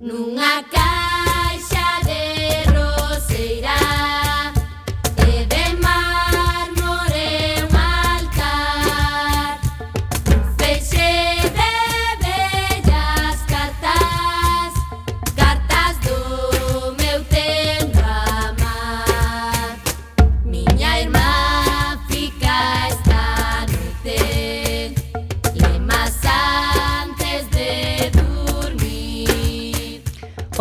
[0.00, 2.22] Nunha caixa de
[2.72, 3.81] roseira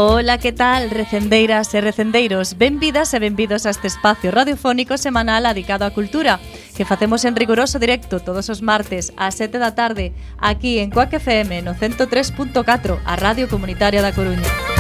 [0.04, 2.58] Ola, que tal, recendeiras e recendeiros?
[2.58, 6.41] Benvidas e benvidos a este espacio radiofónico semanal dedicado á cultura
[6.74, 10.10] que facemos en riguroso directo todos os martes ás 7 da tarde
[10.41, 14.70] aquí en Coac FM no 103.4, a Radio Comunitaria da Coruña.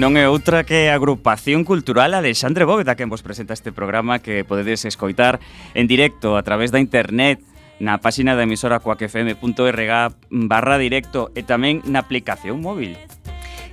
[0.00, 4.48] Non é outra que a agrupación cultural Alexandre Bóveda quen vos presenta este programa que
[4.48, 5.44] podedes escoitar
[5.76, 7.44] en directo a través da internet
[7.84, 9.92] na páxina da emisora coacfm.rg
[10.32, 12.96] barra directo e tamén na aplicación móvil.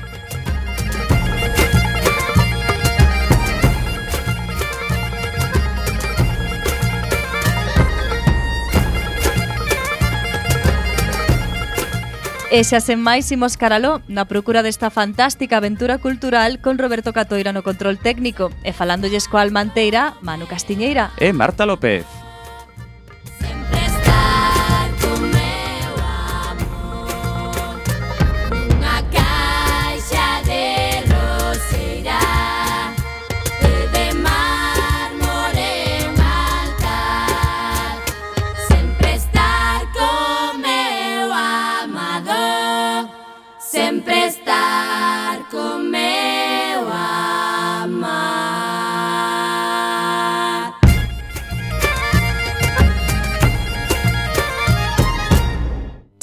[12.57, 17.53] E xa sen máis imos caraló na procura desta fantástica aventura cultural con Roberto Catoira
[17.53, 22.26] no control técnico e falándolles coa Almanteira, Manu Castiñeira e Marta López.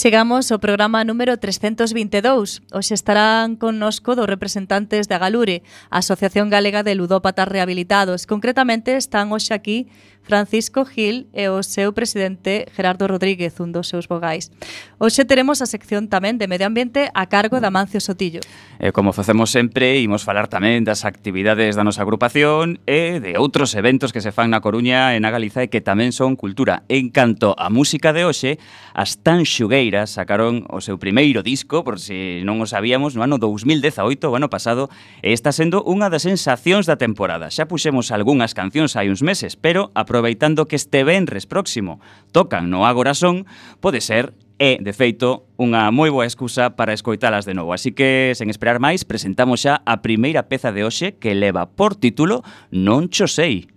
[0.03, 2.59] Chegamos ao programa número 322.
[2.75, 8.27] Hoxe estarán connosco dos representantes da Galure, a Asociación Galega de Ludópatas Rehabilitados.
[8.27, 9.87] Concretamente están hoxe aquí
[10.23, 14.49] Francisco Gil e o seu presidente Gerardo Rodríguez, un dos seus vogais.
[14.97, 18.39] Hoxe teremos a sección tamén de Medio Ambiente a cargo da Amancio Sotillo.
[18.79, 23.75] E como facemos sempre, imos falar tamén das actividades da nosa agrupación e de outros
[23.75, 26.87] eventos que se fan na Coruña e na Galiza e que tamén son cultura.
[26.87, 28.57] En canto a música de hoxe,
[28.95, 33.35] as Tan Xugueiras sacaron o seu primeiro disco, por si non o sabíamos, no ano
[33.37, 34.87] 2018, o ano pasado,
[35.19, 37.51] e está sendo unha das sensacións da temporada.
[37.51, 41.99] Xa puxemos algunhas cancións hai uns meses, pero a aproveitando que este venres próximo
[42.31, 43.49] tocan no Agora Son,
[43.81, 47.73] pode ser e, de feito, unha moi boa excusa para escoitalas de novo.
[47.73, 51.97] Así que, sen esperar máis, presentamos xa a primeira peza de hoxe que leva por
[51.97, 53.72] título Non cho sei.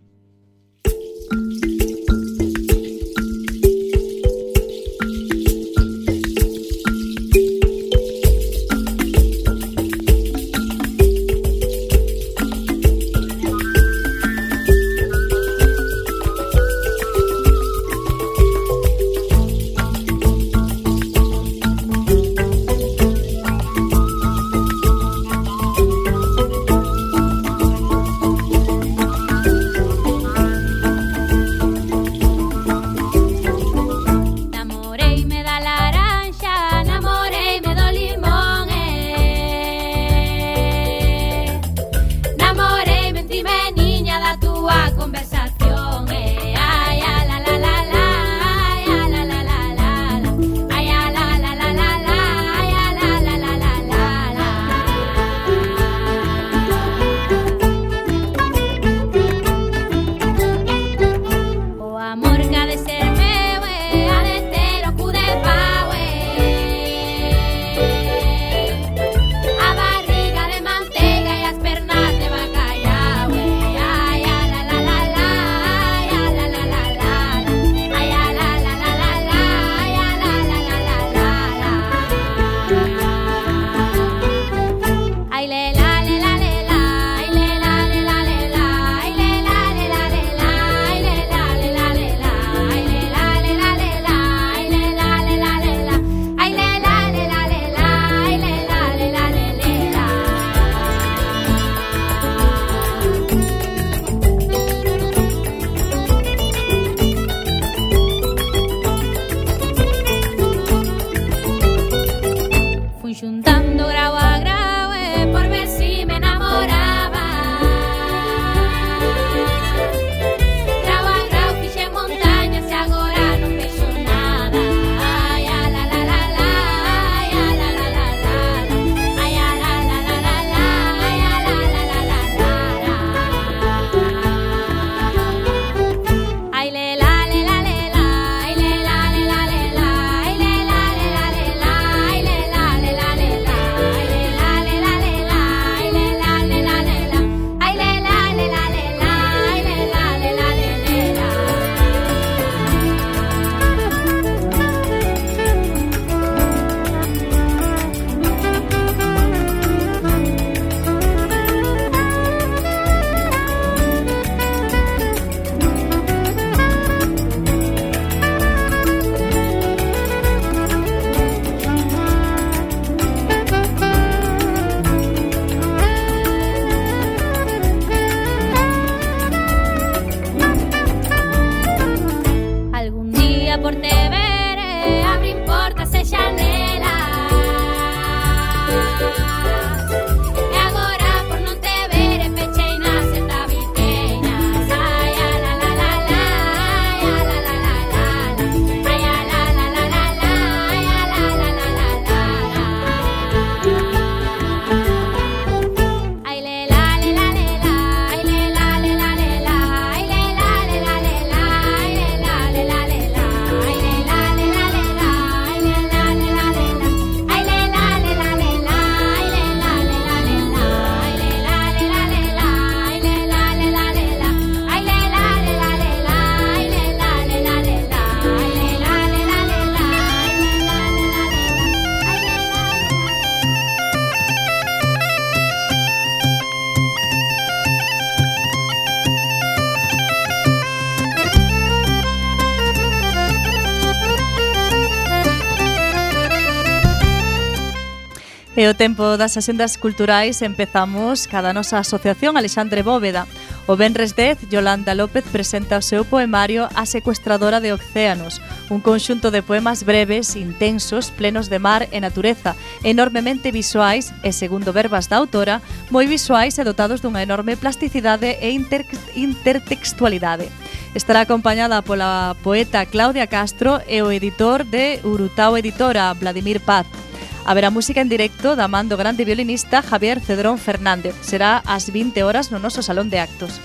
[248.67, 253.31] E o tempo das axendas culturais empezamos cada nosa asociación Alexandre Bóveda.
[253.71, 259.31] O Benres 10, Yolanda López presenta o seu poemario A secuestradora de océanos, un conxunto
[259.31, 265.23] de poemas breves, intensos, plenos de mar e natureza, enormemente visuais e, segundo verbas da
[265.23, 265.63] autora,
[265.95, 268.83] moi visuais e dotados dunha enorme plasticidade e inter
[269.15, 270.51] intertextualidade.
[270.91, 277.06] Estará acompañada pola poeta Claudia Castro e o editor de Urutao Editora, Vladimir Paz.
[277.47, 281.15] Haberá música en directo da man do grande violinista Javier Cedrón Fernández.
[281.23, 283.63] Será ás 20 horas no noso salón de actos.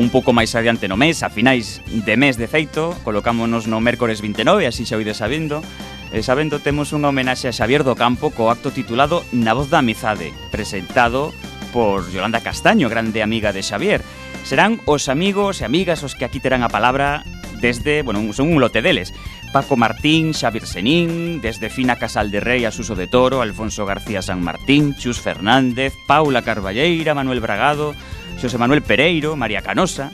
[0.00, 4.24] Un pouco máis adiante no mes, a finais de mes de feito, colocámonos no mércores
[4.24, 5.60] 29, así xa oide sabendo,
[6.08, 9.84] E sabendo temos unha homenaxe a Xavier do Campo co acto titulado Na voz da
[9.84, 11.36] amizade, presentado
[11.68, 14.00] por Yolanda Castaño, grande amiga de Xavier.
[14.40, 17.28] Serán os amigos e amigas os que aquí terán a palabra
[17.60, 19.12] desde, bueno, son un lote deles.
[19.52, 24.22] Paco Martín, Xavier Senín, desde Fina Casal de Rey a Suso de Toro, Alfonso García
[24.22, 27.94] San Martín, Chus Fernández, Paula Carballeira, Manuel Bragado,
[28.40, 30.12] Xosé Manuel Pereiro, María Canosa,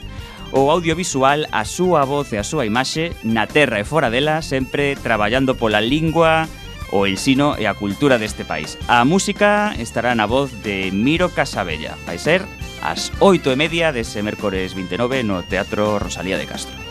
[0.51, 4.95] o audiovisual a súa voz e a súa imaxe na terra e fora dela, sempre
[4.95, 6.47] traballando pola lingua,
[6.95, 8.77] o ensino e a cultura deste país.
[8.87, 11.97] A música estará na voz de Miro Casabella.
[12.05, 12.45] Vai ser
[12.79, 16.84] ás oito e media dese mércores 29 no Teatro Rosalía de Castro.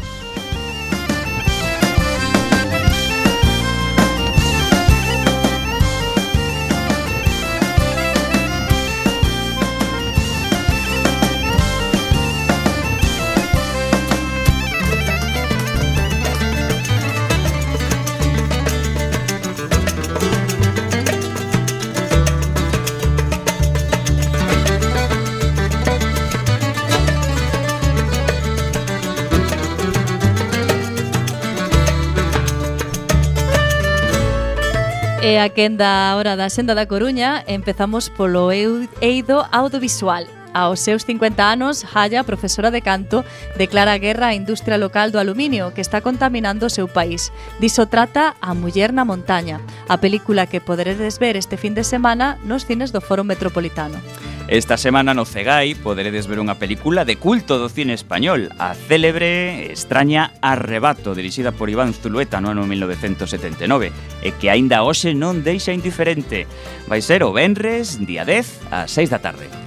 [35.39, 40.27] a quenda hora da Xenda da Coruña, empezamos polo eido audiovisual.
[40.53, 43.25] Aos seus 50 anos, Haya, profesora de canto,
[43.59, 47.33] declara guerra á industria local do aluminio que está contaminando o seu país.
[47.59, 49.59] Diso trata A muller na montaña,
[49.91, 53.99] a película que poderedes ver este fin de semana nos cines do Foro Metropolitano.
[54.47, 59.73] Esta semana no Cegai poderedes ver unha película de culto do cine español, a célebre
[59.73, 63.89] extraña Arrebato, dirixida por Iván Zulueta no ano 1979,
[64.21, 66.45] e que aínda hoxe non deixa indiferente.
[66.85, 69.64] Vai ser o Benres, día 10, ás 6 da tarde.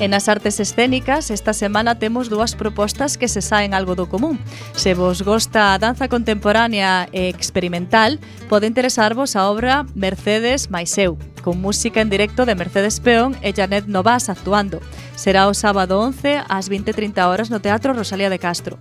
[0.00, 4.40] E nas artes escénicas, esta semana temos dúas propostas que se saen algo do común.
[4.72, 8.16] Se vos gosta a danza contemporánea e experimental,
[8.48, 13.92] pode interesarvos a obra Mercedes Maiseu, con música en directo de Mercedes Peón e Janet
[13.92, 14.80] Novas actuando.
[15.20, 18.80] Será o sábado 11 ás 20.30 horas no Teatro Rosalía de Castro.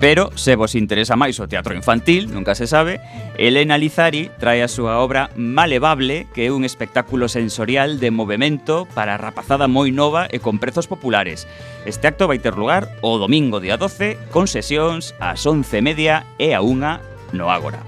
[0.00, 3.04] Pero se vos interesa máis o teatro infantil, nunca se sabe,
[3.36, 9.20] Elena Lizari trae a súa obra Malevable, que é un espectáculo sensorial de movimento para
[9.20, 11.44] rapazada moi nova e con prezos populares.
[11.84, 16.56] Este acto vai ter lugar o domingo día 12, con sesións ás 11 media e
[16.56, 17.84] a 1 no Ágora.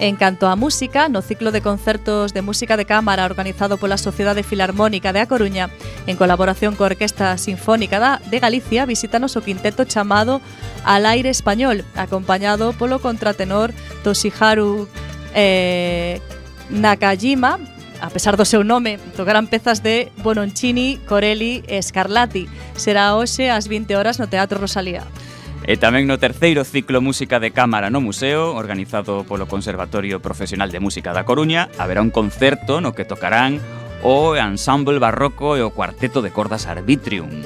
[0.00, 4.46] En canto á música, no ciclo de concertos de música de cámara organizado pola Sociedade
[4.46, 5.70] Filarmónica de A Coruña,
[6.06, 10.40] en colaboración co Orquesta Sinfónica da, de Galicia, visítanos o quinteto chamado
[10.86, 13.74] Al Aire Español, acompañado polo contratenor
[14.06, 14.86] Toshiharu
[15.34, 16.22] eh,
[16.70, 17.58] Nakajima,
[18.00, 22.46] a pesar do seu nome, tocarán pezas de Bononcini, Corelli e Scarlatti.
[22.78, 25.02] Será hoxe ás 20 horas no Teatro Rosalía.
[25.68, 30.80] E tamén no terceiro ciclo Música de Cámara no Museo, organizado polo Conservatorio Profesional de
[30.80, 33.60] Música da Coruña, haberá un concerto no que tocarán
[34.00, 37.44] o Ensemble Barroco e o Cuarteto de Cordas Arbitrium.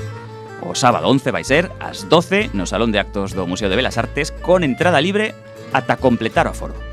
[0.63, 3.99] O sábado 11 vai ser ás 12 no Salón de Actos do Museo de Belas
[3.99, 5.35] Artes con entrada libre
[5.75, 6.92] ata completar o aforo.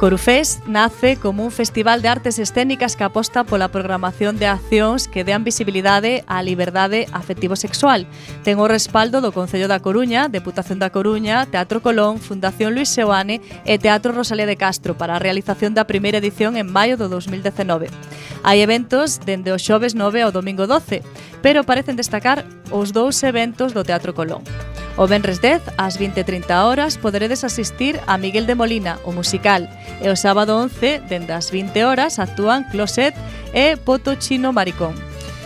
[0.00, 5.28] Corufest nace como un festival de artes escénicas que aposta pola programación de accións que
[5.28, 8.08] dean visibilidade á liberdade afectivo-sexual.
[8.40, 13.44] Ten o respaldo do Concello da Coruña, Deputación da Coruña, Teatro Colón, Fundación Luis Seoane
[13.68, 17.92] e Teatro Rosalía de Castro para a realización da primeira edición en maio do 2019.
[18.40, 21.04] Hai eventos dende o xoves 9 ao domingo 12,
[21.44, 24.48] pero parecen destacar os dous eventos do Teatro Colón.
[25.00, 29.64] O Benres 10, ás 20.30 horas, poderedes asistir a Miguel de Molina, o musical.
[30.04, 33.16] E o sábado 11, dende as 20 horas, actúan Closet
[33.56, 34.92] e Poto Chino Maricón.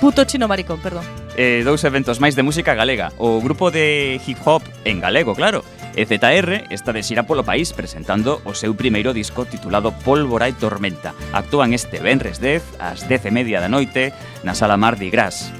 [0.02, 1.06] Puto Chino Maricón, perdón.
[1.38, 3.14] Eh, dous eventos máis de música galega.
[3.14, 5.62] O grupo de hip hop en galego, claro,
[5.94, 11.14] EZR está de xira polo país presentando o seu primeiro disco titulado Pólvora e Tormenta.
[11.30, 14.10] Actúan este Benres 10 ás 10 e media da noite
[14.42, 15.54] na Sala Mardi Gras.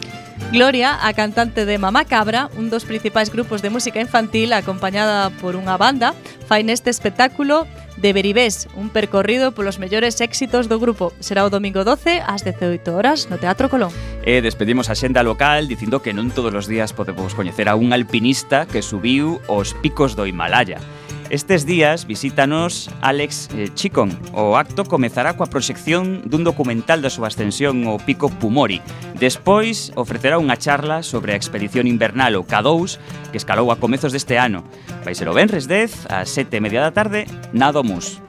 [0.53, 5.59] Gloria, a cantante de Mamá Cabra, un dos principais grupos de música infantil acompañada por
[5.59, 6.15] unha banda,
[6.47, 11.11] fai neste espectáculo de Beribés, un percorrido polos mellores éxitos do grupo.
[11.19, 13.91] Será o domingo 12 ás 18 horas no Teatro Colón.
[14.23, 17.91] E despedimos a xenda local dicindo que non todos os días podemos coñecer a un
[17.91, 20.79] alpinista que subiu os picos do Himalaya.
[21.35, 24.17] Estes días visítanos Alex eh, Chicón.
[24.33, 28.79] O acto comezará coa proxección dun documental da súa ascensión ao Pico Pumori.
[29.19, 33.03] Despois ofrecerá unha charla sobre a expedición invernal o K2
[33.35, 34.63] que escalou a comezos deste ano.
[35.03, 38.23] Vai ser o Benres 10 ás 7 e media da tarde na Domus.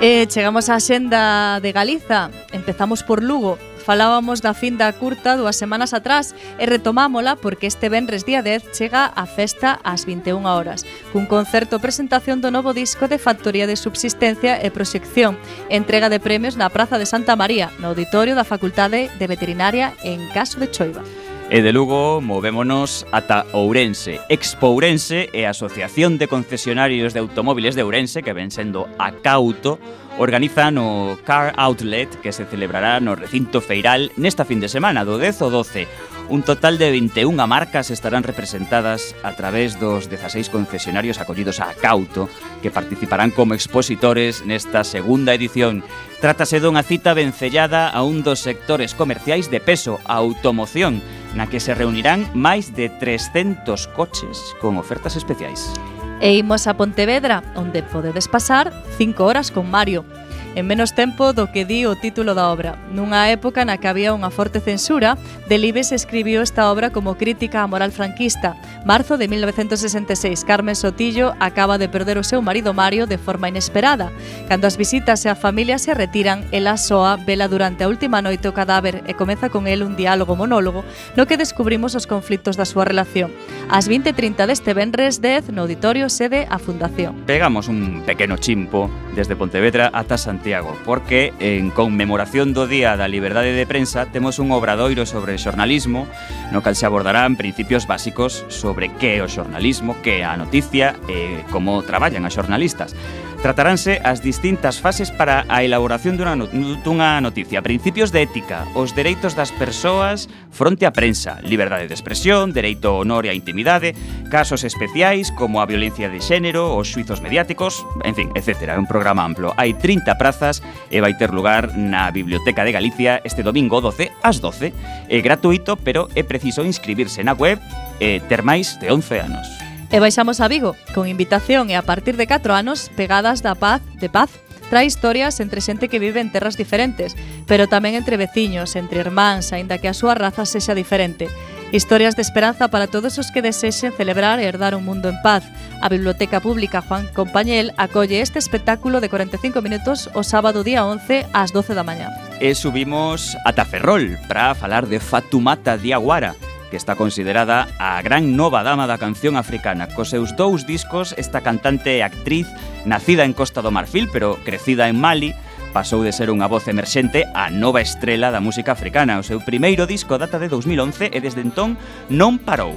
[0.00, 3.60] E chegamos á xenda de Galiza, empezamos por Lugo.
[3.84, 8.72] Falábamos da fin da curta dúas semanas atrás e retomámola porque este venres día 10
[8.72, 13.76] chega a festa ás 21 horas, cun concerto presentación do novo disco de Factoría de
[13.76, 15.36] Subsistencia e Proxección,
[15.68, 20.32] entrega de premios na Praza de Santa María, no auditorio da Facultade de Veterinaria en
[20.32, 21.04] Caso de Choiva.
[21.52, 24.22] E de Lugo movémonos ata Ourense.
[24.30, 29.10] Expo Ourense e a Asociación de Concesionarios de Automóviles de Ourense, que ven sendo a
[29.18, 29.82] Cauto,
[30.22, 35.18] organizan o Car Outlet que se celebrará no recinto feiral nesta fin de semana do
[35.18, 35.90] 10 ao 12.
[36.30, 42.28] Un total de 21 marcas estarán representadas a través dos 16 concesionarios acollidos a Cauto
[42.62, 45.82] que participarán como expositores nesta segunda edición.
[46.22, 51.02] Trátase dunha cita vencellada a un dos sectores comerciais de peso, a automoción,
[51.34, 55.74] na que se reunirán máis de 300 coches con ofertas especiais.
[56.22, 58.70] E imos a Pontevedra, onde podedes pasar
[59.02, 60.06] 5 horas con Mario,
[60.54, 62.74] en menos tempo do que di o título da obra.
[62.90, 65.14] Nunha época na que había unha forte censura,
[65.46, 68.58] Delibes escribiu esta obra como crítica á moral franquista.
[68.82, 74.10] Marzo de 1966, Carmen Sotillo acaba de perder o seu marido Mario de forma inesperada.
[74.50, 78.50] Cando as visitas e a familia se retiran, ela soa vela durante a última noite
[78.50, 80.82] o cadáver e comeza con el un diálogo monólogo
[81.14, 83.30] no que descubrimos os conflictos da súa relación.
[83.70, 87.22] As 20.30 deste venres 10 no auditorio sede a Fundación.
[87.30, 93.12] Pegamos un pequeno chimpo desde Pontevedra ata Santiago Santiago, porque en conmemoración do Día da
[93.12, 96.08] Liberdade de Prensa temos un obradoiro sobre xornalismo
[96.48, 100.96] no cal se abordarán principios básicos sobre que é o xornalismo, que é a noticia
[101.12, 102.96] e como traballan as xornalistas.
[103.40, 106.52] Trataránse as distintas fases para a elaboración dunha, not
[106.84, 112.52] dunha noticia, principios de ética, os dereitos das persoas fronte á prensa, liberdade de expresión,
[112.52, 113.96] dereito ao honor e á intimidade,
[114.28, 118.76] casos especiais como a violencia de xénero, os suizos mediáticos, en fin, etc.
[118.76, 119.56] É un programa amplo.
[119.56, 120.60] Hai 30 prazas
[120.92, 124.68] e vai ter lugar na Biblioteca de Galicia este domingo 12 ás 12.
[125.08, 127.56] É gratuito, pero é preciso inscribirse na web
[128.04, 129.59] e ter máis de 11 anos.
[129.90, 133.82] E baixamos a Vigo, con invitación e a partir de 4 anos, Pegadas da Paz,
[133.98, 134.30] de Paz,
[134.70, 137.18] trae historias entre xente que vive en terras diferentes,
[137.50, 141.26] pero tamén entre veciños, entre irmáns, aínda que a súa raza sexa diferente.
[141.74, 145.42] Historias de esperanza para todos os que desexen celebrar e herdar un mundo en paz.
[145.82, 151.26] A Biblioteca Pública Juan Compañel acolle este espectáculo de 45 minutos o sábado día 11
[151.34, 152.14] ás 12 da mañá.
[152.38, 156.38] E subimos ata Ferrol para falar de Fatumata Diaguara,
[156.70, 159.90] que está considerada a gran nova dama da canción africana.
[159.90, 162.46] Cos seus dous discos, esta cantante e actriz,
[162.86, 165.34] nacida en Costa do Marfil, pero crecida en Mali,
[165.74, 169.18] pasou de ser unha voz emerxente a nova estrela da música africana.
[169.18, 171.74] O seu primeiro disco data de 2011 e desde entón
[172.08, 172.72] non parou.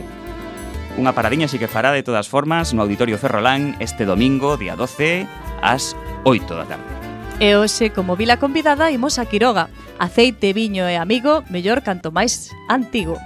[0.93, 5.25] Unha paradiña así que fará de todas formas no Auditorio Ferrolán este domingo, día 12,
[5.61, 6.93] ás 8 da tarde.
[7.41, 9.73] E hoxe, como vila convidada, imos a Quiroga.
[9.97, 13.17] Aceite, viño e amigo, mellor canto máis antigo.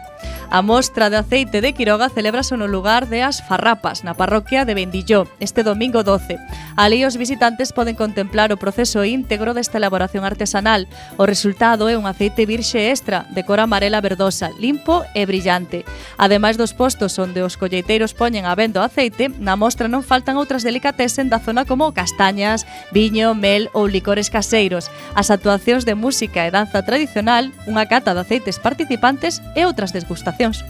[0.49, 4.79] A mostra de aceite de Quiroga celebrase no lugar de As Farrapas, na parroquia de
[4.79, 6.39] Bendilló, este domingo 12.
[6.79, 10.87] Ali os visitantes poden contemplar o proceso íntegro desta elaboración artesanal.
[11.19, 15.83] O resultado é un aceite virxe extra, de cor amarela verdosa, limpo e brillante.
[16.15, 20.39] Ademais dos postos onde os colleiteiros poñen a venda o aceite, na mostra non faltan
[20.39, 22.63] outras delicatesen da zona como castañas,
[22.95, 28.23] viño, mel ou licores caseiros, as actuacións de música e danza tradicional, unha cata de
[28.23, 30.63] aceites participantes e outras desgustacións Adeus!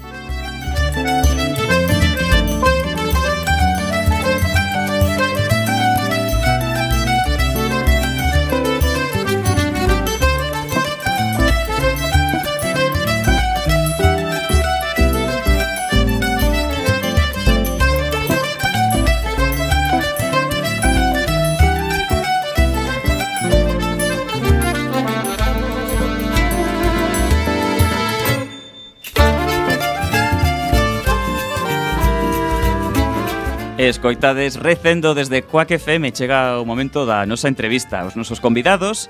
[33.90, 39.08] Escoitades Recendo desde Quack FM Chega o momento da nosa entrevista Os nosos convidados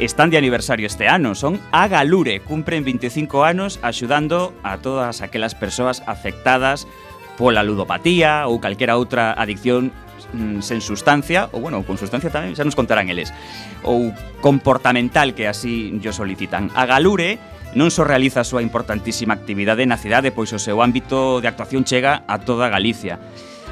[0.00, 6.02] están de aniversario este ano Son Agalure, cumpren 25 anos Axudando a todas aquelas persoas
[6.08, 6.88] afectadas
[7.36, 9.90] pola ludopatía ou calquera outra adicción
[10.32, 13.34] mm, sen sustancia, ou bueno, con sustancia tamén, xa nos contarán eles,
[13.82, 16.70] ou comportamental que así yo solicitan.
[16.78, 17.42] A Galure
[17.74, 21.82] non só realiza a súa importantísima actividade na cidade, pois o seu ámbito de actuación
[21.82, 23.18] chega a toda Galicia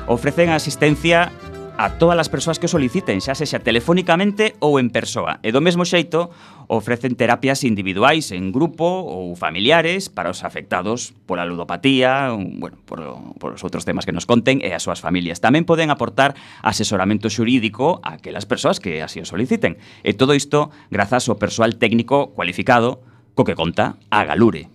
[0.07, 1.31] ofrecen asistencia
[1.79, 5.41] a todas as persoas que o soliciten, xa sexa telefónicamente ou en persoa.
[5.41, 6.31] E do mesmo xeito,
[6.69, 13.01] ofrecen terapias individuais en grupo ou familiares para os afectados pola ludopatía, bueno, por,
[13.41, 15.41] por os outros temas que nos conten e as súas familias.
[15.41, 19.81] Tamén poden aportar asesoramento xurídico a aquelas persoas que así o soliciten.
[20.05, 24.72] E todo isto grazas ao persoal técnico cualificado co que conta a Galure.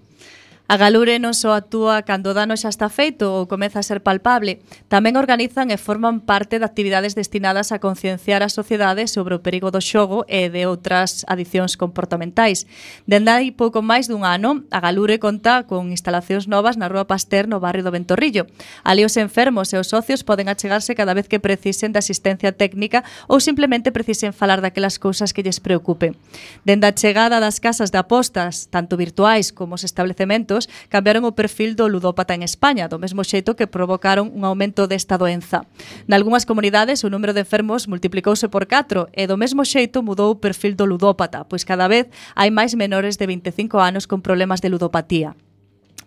[0.69, 4.03] A Galure non só actúa cando o dano xa está feito ou comeza a ser
[4.03, 4.59] palpable,
[4.91, 9.71] tamén organizan e forman parte de actividades destinadas a concienciar a sociedade sobre o perigo
[9.71, 12.67] do xogo e de outras adicións comportamentais.
[13.07, 17.47] Dende hai pouco máis dun ano, a Galure conta con instalacións novas na Rúa Pasteur
[17.47, 18.43] no barrio do Ventorrillo.
[18.83, 23.07] Ali os enfermos e os socios poden achegarse cada vez que precisen de asistencia técnica
[23.31, 26.11] ou simplemente precisen falar daquelas cousas que lles preocupe.
[26.67, 31.37] Dende a chegada das casas de apostas, tanto virtuais como os establecementos, Unidos cambiaron o
[31.37, 35.69] perfil do ludópata en España, do mesmo xeito que provocaron un aumento desta doenza.
[36.09, 40.41] Nalgúnas comunidades o número de enfermos multiplicouse por 4 e do mesmo xeito mudou o
[40.41, 44.73] perfil do ludópata, pois cada vez hai máis menores de 25 anos con problemas de
[44.73, 45.37] ludopatía.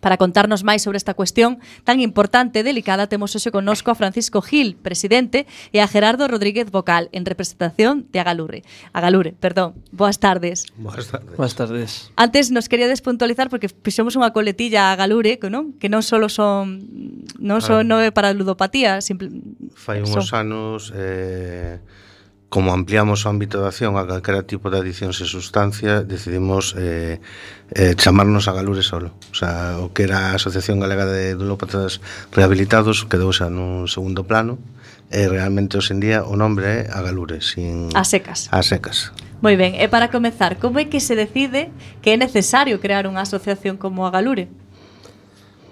[0.00, 4.40] Para contarnos máis sobre esta cuestión tan importante e delicada, temos hoxe connosco a Francisco
[4.40, 8.64] Gil, presidente, e a Gerardo Rodríguez Vocal, en representación de Agalure.
[8.96, 9.76] Agalure, perdón.
[9.92, 10.66] Boas tardes.
[10.80, 11.36] Boas tardes.
[11.36, 11.90] Boas tardes.
[12.16, 15.76] Antes nos quería despuntualizar porque fixemos unha coletilla a Agalure, non?
[15.76, 16.80] que non só son
[17.36, 17.86] non só ah.
[17.86, 19.28] non é para ludopatía, simple,
[19.76, 21.80] fai unhos anos eh
[22.50, 27.22] como ampliamos o ámbito de acción a calquera tipo de adicións e sustancia, decidimos eh,
[27.70, 29.14] eh, chamarnos a Galure solo.
[29.30, 32.02] O, sea, o que era a Asociación Galega de Dulópatas
[32.34, 34.58] Rehabilitados quedou xa nun segundo plano
[35.14, 37.86] e realmente hoxe en día o nombre é a Galure, sin...
[37.94, 38.50] A secas.
[38.50, 39.14] A secas.
[39.38, 41.70] Moi ben, e para comezar, como é que se decide
[42.02, 44.50] que é necesario crear unha asociación como a Galure?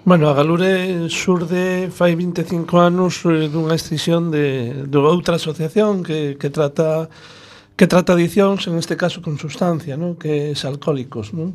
[0.09, 6.33] Bueno, a Galure surde fai 25 anos eh, dunha extinción de, de outra asociación que,
[6.33, 7.13] que trata
[7.77, 10.17] que trata adicións, en este caso con sustancia, non?
[10.17, 11.37] que es alcohólicos.
[11.37, 11.53] Non?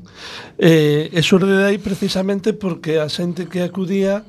[0.55, 4.23] Eh, e surde de aí precisamente porque a xente que acudía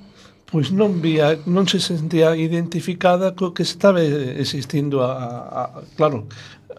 [0.49, 6.25] pois non vía, non se sentía identificada co que estaba existindo a, a, a claro,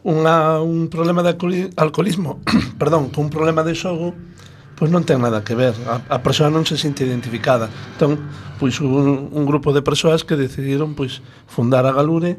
[0.03, 1.39] unha, un problema de
[1.79, 2.43] alcoholismo,
[2.83, 4.19] perdón, con un problema de xogo,
[4.77, 7.73] pois non ten nada que ver, a, a persoa non se sente identificada.
[7.97, 8.21] Entón,
[8.61, 12.37] pois un, un grupo de persoas que decidiron pois fundar a Galure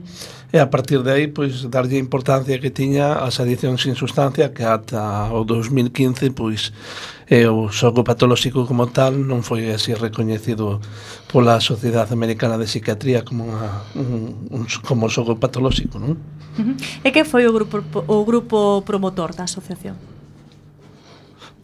[0.54, 4.54] e a partir de aí pois darlle a importancia que tiña as adicións sin sustancia
[4.54, 6.71] que ata o 2015 pois
[7.28, 10.80] e o xogo patolóxico como tal non foi así recoñecido
[11.28, 16.15] pola Sociedade Americana de Psiquiatría como unha, un, un, como xogo patolóxico, non?
[16.58, 16.76] Uh -huh.
[17.04, 20.16] E que foi o grupo o grupo promotor da asociación?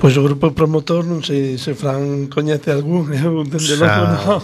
[0.03, 3.23] Pois o grupo promotor, non sei se Fran coñece algún, ¿eh?
[3.23, 4.43] eu dende logo non.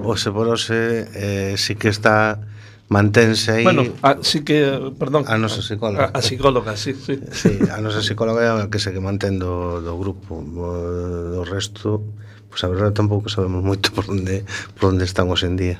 [0.00, 2.40] O Seborose eh, eh, sí que está
[2.88, 3.64] mantense aí.
[3.68, 4.64] Bueno, a, sí que,
[4.96, 5.28] perdón.
[5.28, 6.08] A nosa psicóloga.
[6.08, 7.20] A, a psicóloga, sí, sí.
[7.28, 10.40] Sí, a nosa psicóloga é a que se que mantén do, do grupo.
[10.40, 12.00] Do resto,
[12.48, 14.48] pois pues a verdade tampouco sabemos moito por onde,
[14.80, 15.76] por onde están hoxe en día.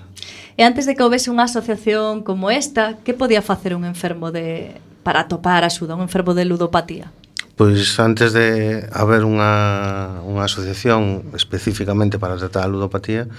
[0.61, 4.77] E antes de que houvese unha asociación como esta, que podía facer un enfermo de
[5.01, 7.09] para topar axuda, un enfermo de ludopatía?
[7.55, 13.31] Pois antes de haber unha, unha asociación especificamente para tratar a ludopatía,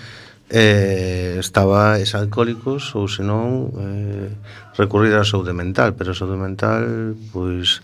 [0.50, 4.32] eh, estaba es alcohólicos ou senón eh,
[4.80, 7.84] recurrir á saúde mental, pero a saúde mental pois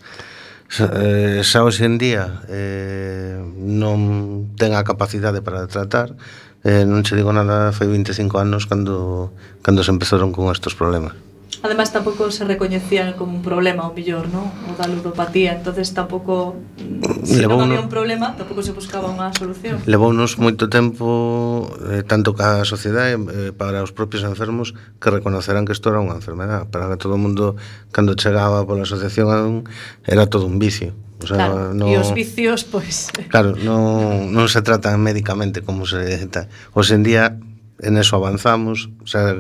[0.80, 6.16] eh, xa hoxe en día eh, non ten a capacidade para tratar.
[6.64, 9.34] Eh, non che digo nada foi 25 anos cando,
[9.66, 11.31] cando se empezaron con estes problemas.
[11.62, 14.50] Ademais tampouco se recoñecían como un problema o millor, non?
[14.66, 19.06] O da ludopatía, entonces tampouco mm, se Levou non había un problema, tampouco se buscaba
[19.06, 19.78] unha solución.
[19.86, 25.78] Levounos moito tempo eh, tanto ca sociedade eh, para os propios enfermos que reconocerán que
[25.78, 27.54] isto era unha enfermedade, para que todo o mundo
[27.94, 29.70] cando chegaba pola asociación
[30.10, 30.98] era todo un vicio.
[31.22, 33.14] O sea, claro, no, e os vicios, pois...
[33.14, 33.30] Pues...
[33.30, 36.26] Claro, non, non se tratan médicamente como se...
[36.74, 37.38] Hoxe en día,
[37.86, 39.38] en eso avanzamos, o sea,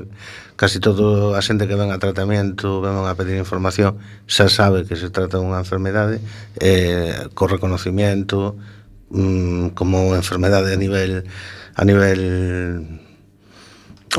[0.61, 3.97] casi todo a xente que ven a tratamento, ven a pedir información,
[4.29, 6.21] xa sabe que se trata dunha enfermedade,
[6.61, 8.61] eh, co reconocimiento,
[9.09, 11.25] mm, como enfermedade a nivel
[11.73, 12.21] a nivel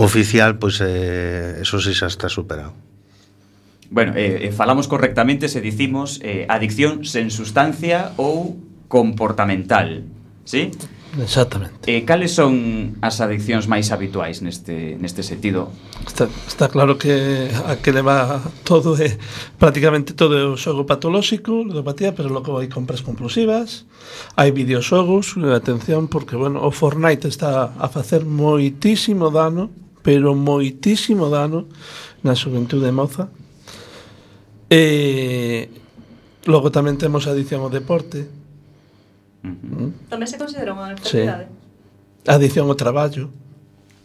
[0.03, 2.75] oficial, pois pues, eh, eso sí xa está superado.
[3.95, 8.59] Bueno, eh, eh, falamos correctamente se dicimos eh, adicción sen sustancia ou
[8.91, 10.11] comportamental,
[10.43, 10.75] ¿sí?
[11.21, 11.93] Exactamente.
[11.93, 15.69] Eh, cales son as adiccións máis habituais neste, neste sentido?
[16.09, 19.21] Está, está claro que a que leva todo é
[19.61, 23.85] prácticamente todo é o xogo patolóxico, ludopatía, pero logo hai compras compulsivas,
[24.41, 29.69] hai videoxogos, atención, porque, bueno, o Fortnite está a facer moitísimo dano,
[30.01, 31.69] pero moitísimo dano
[32.25, 33.29] na xuventude moza.
[34.73, 35.69] E
[36.49, 38.42] logo tamén temos a adicción ao deporte,
[39.43, 39.89] Uh -huh.
[40.09, 41.51] Tamén se considera unha enfermidade.
[41.51, 42.31] Sí.
[42.31, 43.31] A adicción ao traballo.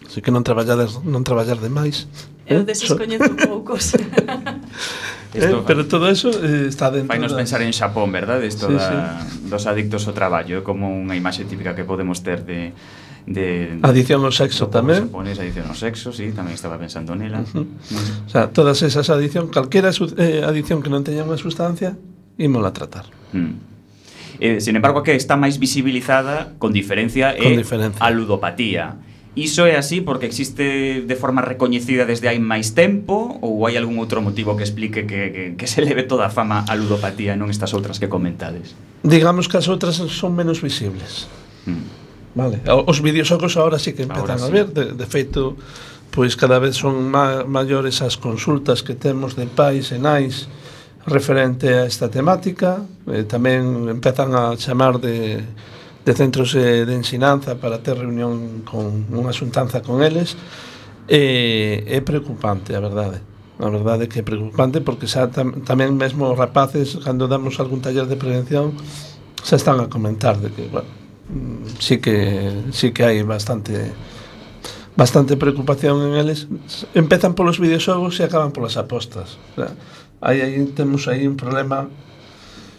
[0.06, 2.10] Así que non traballar, non traballar demais.
[2.48, 3.76] Eu desescoñezo un pouco.
[5.34, 7.38] Eh, pero todo eso eh, está dentro Fainos da...
[7.38, 8.48] pensar en Xapón, verdade?
[8.48, 9.50] Isto sí, da, sí.
[9.50, 12.72] dos adictos ao traballo Como unha imaxe típica que podemos ter de,
[13.28, 17.48] de Adición ao sexo tamén Xapones, adición ao sexo, sí, tamén estaba pensando nela uh
[17.54, 17.68] -huh.
[17.68, 18.28] mm.
[18.28, 22.00] O sea, todas esas adición Calquera eh, adición que non teña unha sustancia
[22.40, 23.77] Ímola tratar mm.
[24.40, 28.02] Eh, sin embargo, que está máis visibilizada con diferencia con é diferencia.
[28.02, 29.02] a ludopatía.
[29.38, 34.02] Iso é así porque existe de forma recoñecida desde hai máis tempo ou hai algún
[34.02, 37.38] outro motivo que explique que, que, que se leve toda a fama a ludopatía e
[37.38, 38.74] non estas outras que comentades?
[39.06, 41.30] Digamos que as outras son menos visibles.
[41.70, 41.86] Mm.
[42.34, 42.62] Vale.
[42.66, 44.46] Os videoxogos agora sí que empezan sí.
[44.46, 45.58] a ver, de, de feito
[46.10, 50.50] pois cada vez son ma maiores as consultas que temos de pais e nais
[51.08, 52.84] referente a esta temática.
[53.08, 55.40] Eh, tamén empezan a chamar de,
[56.04, 60.36] de centros eh, de ensinanza para ter reunión con unha xuntanza con eles.
[61.08, 63.24] E eh, é preocupante, a verdade.
[63.58, 67.58] A verdade é que é preocupante porque xa tam, tamén mesmo os rapaces, cando damos
[67.64, 68.76] algún taller de prevención,
[69.42, 70.92] xa están a comentar de que, bueno,
[71.80, 73.96] sí que, sí que hai bastante
[74.98, 76.48] bastante preocupación en eles.
[76.98, 79.38] Empezan polos videoxogos e acaban polas apostas.
[79.54, 79.72] O sea,
[80.22, 81.90] aí, aí temos aí un problema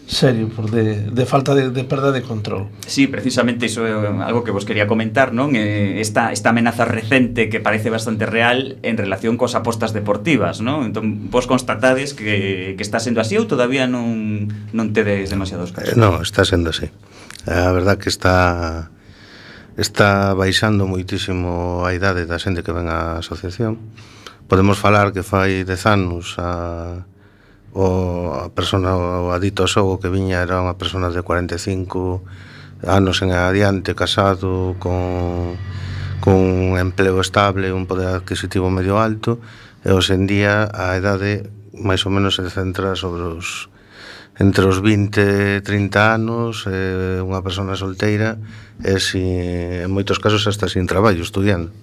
[0.09, 2.67] serio por de, de falta de, de perda de control.
[2.87, 5.53] Sí, precisamente iso é algo que vos quería comentar, non?
[5.53, 10.81] Eh, esta, esta amenaza recente que parece bastante real en relación cos apostas deportivas, non?
[10.89, 15.93] Entón, vos constatades que, que está sendo así ou todavía non, non tedes demasiados casos?
[15.93, 16.89] Eh, non, está sendo así.
[17.45, 18.89] Eh, a verdad que está
[19.77, 23.77] está baixando moitísimo a idade da xente que ven á asociación.
[24.49, 27.05] Podemos falar que fai dez anos a
[27.73, 32.23] o, a persona o adito ao xogo que viña era unha persona de 45
[32.87, 35.59] anos en adiante, casado, con,
[36.23, 39.37] con un empleo estable, un poder adquisitivo medio alto,
[39.83, 43.71] e hoxe en día a idade máis ou menos se centra sobre os
[44.39, 48.39] entre os 20 e 30 anos, eh, unha persona solteira
[48.79, 51.75] e sin, en moitos casos hasta sin traballo, estudiando.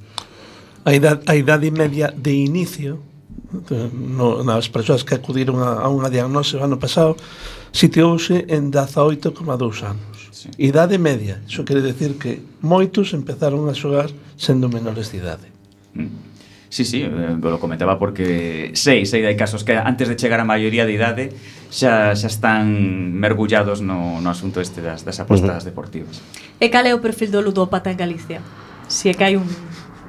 [0.88, 3.05] A idade, a idade media de inicio
[3.52, 7.14] no, nas persoas que acudiron a, a unha diagnose o ano pasado
[7.70, 9.38] sitiouse en 18,2
[9.87, 10.50] anos sí.
[10.59, 15.48] idade media iso quere decir que moitos empezaron a xogar sendo menores de idade
[15.94, 16.26] mm.
[16.68, 20.44] Sí, sí, eh, lo comentaba porque sei, sei hai casos que antes de chegar a
[20.44, 21.24] maioría de idade
[21.70, 25.68] xa, xa están mergullados no, no asunto este das, das apostas uh -huh.
[25.72, 26.20] deportivas.
[26.59, 28.42] E cal é o perfil do ludópata en Galicia?
[28.90, 29.46] Se é que hai un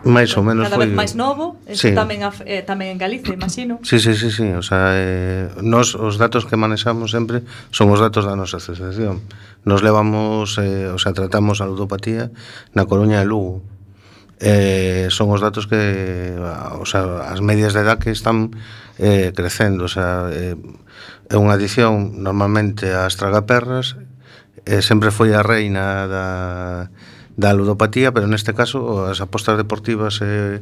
[0.08, 0.88] máis ou menos cada foi...
[0.88, 1.96] vez máis novo, isto sí.
[1.96, 3.84] tamén af, eh, tamén en Galicia, imagino.
[3.84, 8.00] Sí, sí, sí, sí, o sea, eh, nos os datos que manexamos sempre son os
[8.00, 9.22] datos da nosa asociación.
[9.67, 12.32] Nos levamos, eh, o sea, tratamos a ludopatía
[12.72, 13.62] na Coruña e Lugo.
[14.39, 16.38] Eh, son os datos que,
[16.78, 18.54] o sea, as medias de edad que están
[18.98, 20.56] eh, crecendo, o sea, eh,
[21.28, 24.00] é unha adición normalmente ás tragaperras,
[24.63, 26.26] eh, sempre foi a reina da
[27.38, 30.60] da ludopatía, pero neste caso as apostas deportivas e,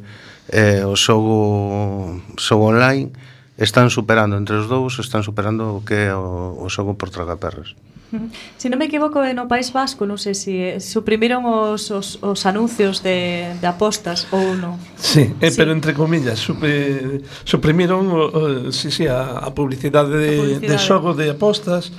[0.52, 3.10] e o xogo, xogo online
[3.56, 7.72] están superando entre os dous, están superando o que é o, o xogo por tragaperras.
[8.60, 12.40] Se non me equivoco, no País Vasco, non sei se eh, suprimiron os, os, os
[12.46, 14.78] anuncios de, de apostas ou non.
[15.00, 20.12] Sí, eh, sí, pero entre comillas, supre, suprimiron o, o, sí, sí, a, a publicidade,
[20.12, 21.90] de, a publicidade de xogo de apostas,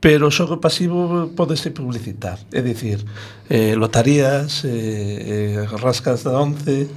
[0.00, 3.04] pero o xogo pasivo podese publicitar, é dicir,
[3.52, 6.88] eh, lotarías, eh, eh, rascas da 11,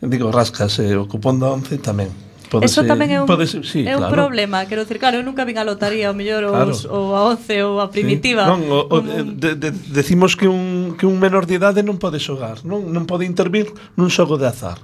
[0.00, 2.08] digo rascas, eh, o cupón da 11 tamén.
[2.48, 4.06] Pode Eso ser, tamén é un, ser, sí, é claro.
[4.06, 6.70] un problema Quero dicir, claro, eu nunca vin a lotaría O mellor claro.
[6.70, 8.50] os, ou a 11 ou a primitiva sí.
[8.54, 9.10] non, o, o, un...
[9.10, 12.86] Eh, de, de, Decimos que un, que un menor de idade non pode xogar Non,
[12.86, 14.78] non pode intervir nun xogo de azar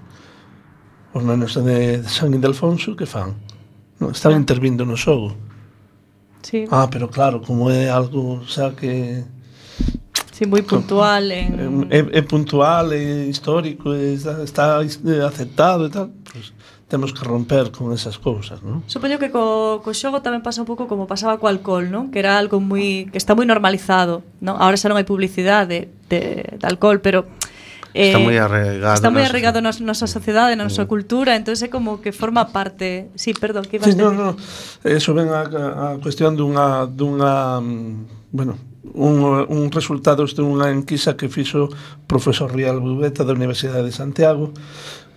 [1.15, 3.39] Os nenos de San Ildefonso que fan?
[4.03, 4.43] Non, están eh.
[4.43, 5.52] intervindo no xogo
[6.43, 6.67] Sí.
[6.71, 9.25] Ah, pero claro, como é algo, o sea, que...
[10.33, 11.31] Sí, moi puntual.
[11.31, 11.87] En...
[11.89, 16.11] É, é puntual, é histórico, é, está aceptado e tal.
[16.27, 16.53] Pues,
[16.93, 18.85] temos que romper con esas cousas, non?
[18.85, 22.13] Supoño que co, co xogo tamén pasa un pouco como pasaba co alcohol, non?
[22.13, 24.61] Que era algo moi que está moi normalizado, non?
[24.61, 26.21] Agora xa non hai publicidade de,
[26.61, 27.25] de alcohol, pero
[27.95, 28.97] Eh, está eh, moi arraigado.
[28.97, 30.91] Está moi arraigado na nosa sociedade, na nosa mm.
[30.91, 33.13] cultura, entón é como que forma parte.
[33.15, 34.37] Sí, perdón, que ibas sí, no, no.
[34.85, 37.61] Eso ven a, a cuestión dunha dunha
[38.33, 38.57] bueno,
[38.95, 41.69] un, un resultados dunha enquisa que fixo
[42.09, 44.53] profesor Rial Bubeta da Universidade de Santiago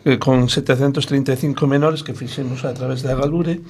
[0.05, 3.61] eh, con 735 menores que fixemos a través da Galure.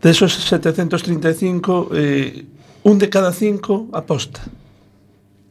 [0.00, 2.46] De esos 735, eh,
[2.84, 4.40] un de cada cinco aposta.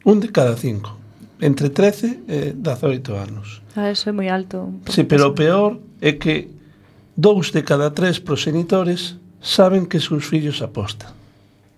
[0.03, 0.97] Un de cada cinco
[1.39, 3.61] entre 13 e 18 anos.
[3.75, 4.73] Ah, eso é moi alto.
[4.89, 6.49] Sí, pero o peor é que
[7.13, 11.13] dous de cada tres proxenitores saben que seus fillos apostan.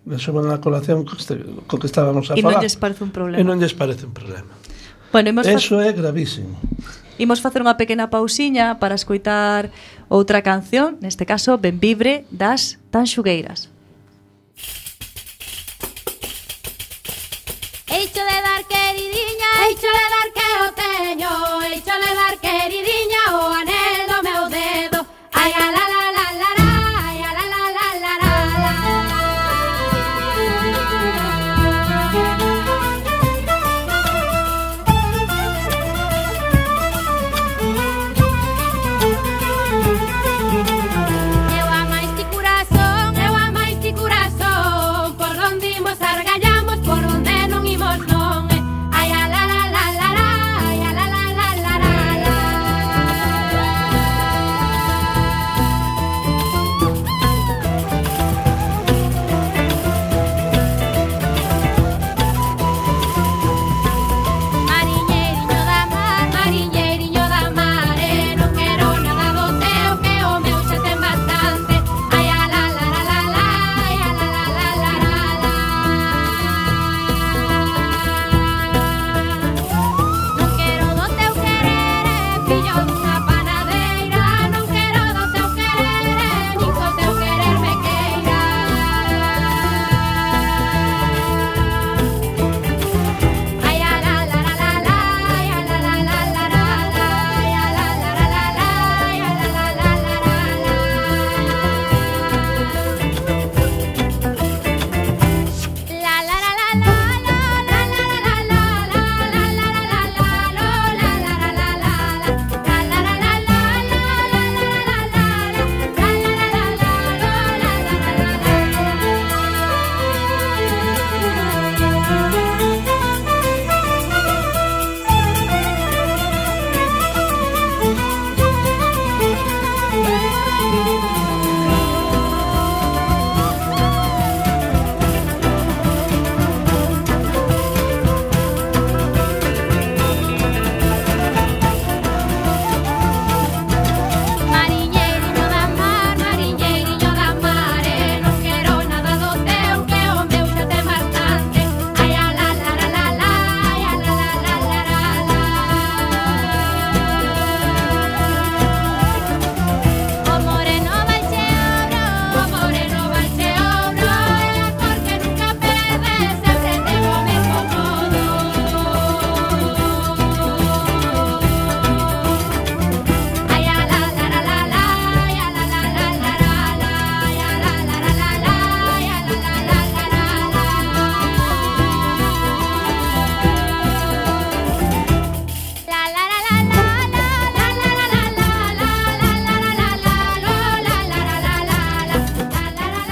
[0.10, 2.58] Eso van a colación co que estábamos a e falar.
[2.58, 3.39] E non lles parece un problema.
[3.39, 4.52] E non lles parece un problema.
[5.12, 6.56] Bueno, imos Eso é gravísimo.
[7.19, 9.76] Imos facer unha pequena pausiña para escoitar
[10.08, 13.67] outra canción, neste caso Benvibre das Tanxugueiras.
[19.89, 21.30] Chale de arqueoteño,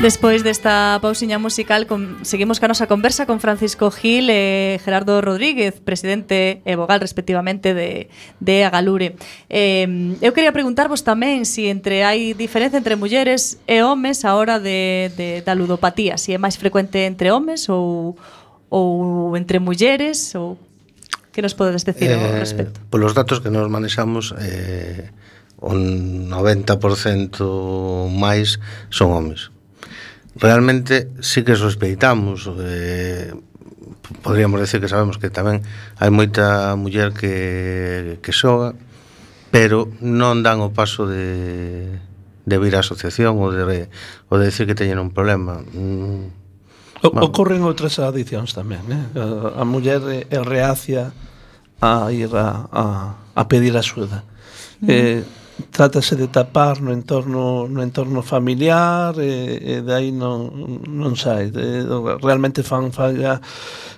[0.07, 5.83] Despois desta pausiña musical con, seguimos ca nosa conversa con Francisco Gil e Gerardo Rodríguez,
[5.83, 8.07] presidente e vogal respectivamente de,
[8.39, 9.19] de Agalure.
[9.51, 14.39] Eh, eu quería preguntarvos tamén se si entre hai diferencia entre mulleres e homes a
[14.39, 18.15] hora de, de, da ludopatía, se si é máis frecuente entre homes ou,
[18.71, 20.55] ou entre mulleres ou
[21.35, 22.79] que nos podedes decir eh, ao respecto?
[22.87, 25.11] Polos datos que nos manexamos eh,
[25.59, 29.51] o 90% máis son homes
[30.39, 33.33] realmente sí que sospeitamos eh,
[34.21, 35.65] podríamos decir que sabemos que tamén
[35.99, 38.77] hai moita muller que, que xoga
[39.51, 41.99] pero non dan o paso de,
[42.47, 43.89] de vir á asociación ou de,
[44.31, 47.27] ou de decir que teñen un problema mm, o, bueno.
[47.27, 49.03] ocorren outras adicións tamén eh?
[49.19, 51.11] a, a muller é reacia
[51.83, 52.83] a ir a, a,
[53.35, 54.23] a pedir axuda
[54.81, 54.87] mm.
[54.87, 55.21] eh,
[55.71, 60.53] Trátase de tapar no entorno no entorno familiar e, e de aí non,
[60.85, 61.49] non sai.
[61.49, 61.85] De,
[62.21, 63.41] realmente fan falla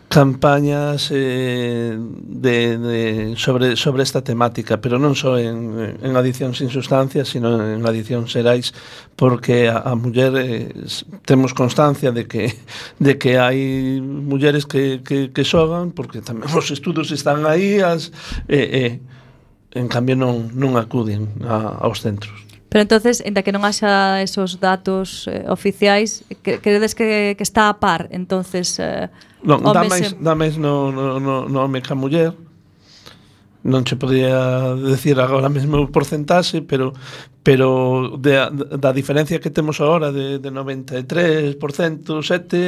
[0.10, 6.74] campañas eh, de, de, sobre, sobre esta temática, pero non só en, en adición sin
[6.74, 8.74] sustancias, sino en adición xerais,
[9.14, 10.74] porque a, a muller eh,
[11.30, 12.58] temos constancia de que
[12.98, 18.10] de que hai mulleres que, que, que xogan, porque tamén os estudos están aí, as,
[18.50, 19.19] eh, eh,
[19.72, 22.46] en cambio non, non acuden a, aos centros.
[22.70, 27.70] Pero entonces, enda que non haxa esos datos eh, oficiais, que, credes que, que está
[27.70, 28.78] a par, entonces...
[28.78, 29.10] Eh,
[29.42, 32.34] non, dá máis, dá máis no, no, no, no home que a muller,
[33.66, 36.94] non che podría decir agora mesmo o porcentaxe, pero
[37.44, 38.36] pero de,
[38.78, 41.58] da diferencia que temos agora de, de 93%, 7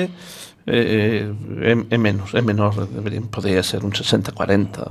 [0.02, 0.10] eh,
[0.66, 4.82] eh, é, é menos, é menor, deberían, podría ser un 60-40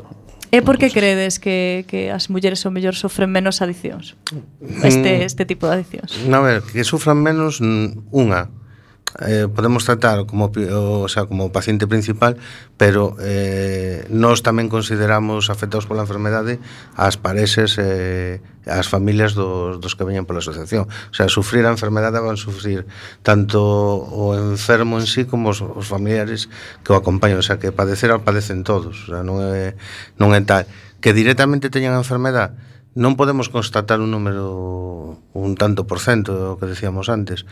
[0.51, 4.19] É porque credes que, que as mulleres ao mellor sofren menos adiccións?
[4.83, 5.27] Este, mm.
[5.27, 6.11] este tipo de adiccións?
[6.27, 8.51] Non, a ver, que sufran menos mm, unha,
[9.19, 12.37] eh, podemos tratar como o, sea, como paciente principal,
[12.77, 16.63] pero eh, nós tamén consideramos afectados pola enfermedade
[16.95, 18.39] as pareses eh,
[18.71, 20.87] as familias dos, dos que veñen pola asociación.
[20.87, 22.87] O sea, sufrir a enfermedade van sufrir
[23.27, 26.47] tanto o enfermo en sí como os, os familiares
[26.87, 27.43] que o acompañan.
[27.43, 28.95] O sea, que padecer al padecen todos.
[29.05, 29.75] O sea, non é,
[30.23, 30.71] non é tal.
[31.03, 32.55] Que directamente teñan a enfermedade
[32.99, 37.47] non podemos constatar un número un tanto por cento, o que decíamos antes,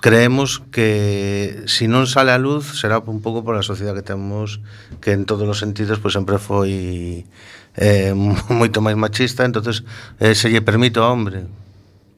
[0.00, 4.62] creemos que si non sale a luz será un pouco pola sociedade que temos
[5.02, 7.26] que en todos os sentidos pois sempre foi
[7.74, 8.14] eh,
[8.50, 9.82] moito máis machista entonces
[10.22, 11.50] eh, se lle permite ao hombre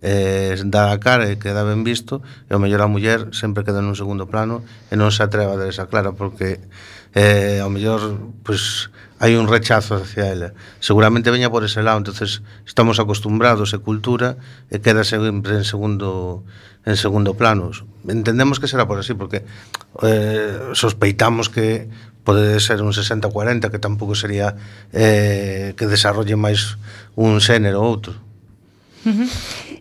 [0.04, 3.80] eh, dar a cara e queda ben visto e o mellor a muller sempre queda
[3.80, 4.60] nun segundo plano
[4.92, 6.60] e non se atreva a dar esa clara porque
[7.16, 10.56] eh, ao mellor pois hai un rechazo hacia ela.
[10.80, 14.40] Seguramente veña por ese lado, entonces estamos acostumbrados a cultura
[14.72, 16.40] e queda sempre en segundo
[16.88, 17.68] en segundo plano.
[18.08, 19.44] Entendemos que será por así porque
[20.00, 21.92] eh, sospeitamos que
[22.24, 24.56] pode ser un 60-40 que tampouco sería
[24.96, 26.80] eh, que desarrolle máis
[27.12, 28.16] un xénero ou outro.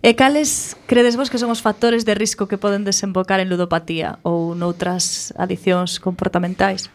[0.03, 4.19] E cales credes vos que son os factores de risco que poden desembocar en ludopatía
[4.27, 6.91] ou noutras adicións comportamentais?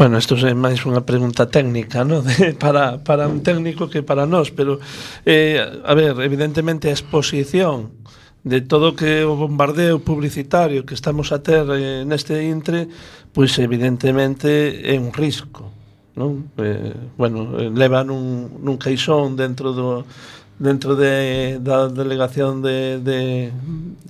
[0.00, 2.24] Bueno, isto é máis unha pregunta técnica, ¿no?
[2.24, 4.80] De, para, para un técnico que para nós, pero
[5.28, 7.92] eh, a ver, evidentemente a exposición
[8.40, 12.88] de todo que o bombardeo publicitario que estamos a ter eh, neste intre,
[13.36, 15.68] pois evidentemente é un risco,
[16.16, 16.48] non?
[16.56, 20.08] Eh, bueno, leva nun, nun caixón dentro do
[20.56, 23.52] dentro de, da delegación de, de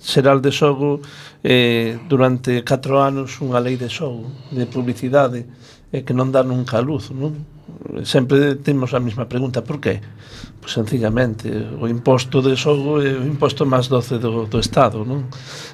[0.02, 1.02] Xeral de Sogo
[1.42, 5.50] eh, durante 4 anos unha lei de Sogo de publicidade
[5.90, 7.34] e que non dá nunca a luz, non?
[8.06, 9.98] Sempre temos a mesma pregunta, por que?
[10.62, 15.26] Pois sencillamente, o imposto de xogo é o imposto máis doce do, do Estado, non?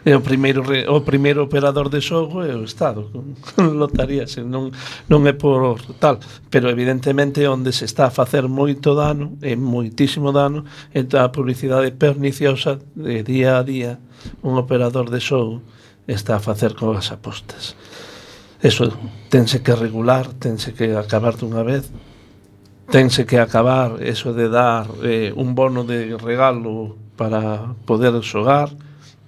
[0.09, 3.13] É o primeiro, o primeiro operador de xogo é o Estado,
[3.61, 4.73] lotaríase, non,
[5.11, 6.17] non é por tal,
[6.49, 10.65] pero evidentemente onde se está a facer moito dano, é moitísimo dano,
[10.97, 14.01] é a publicidade perniciosa de día a día
[14.41, 15.61] un operador de xogo
[16.07, 17.75] está a facer con as apostas
[18.67, 18.91] eso
[19.31, 21.91] tense que regular, tense que acabar dunha vez,
[22.91, 28.75] tense que acabar eso de dar eh, un bono de regalo para poder xogar,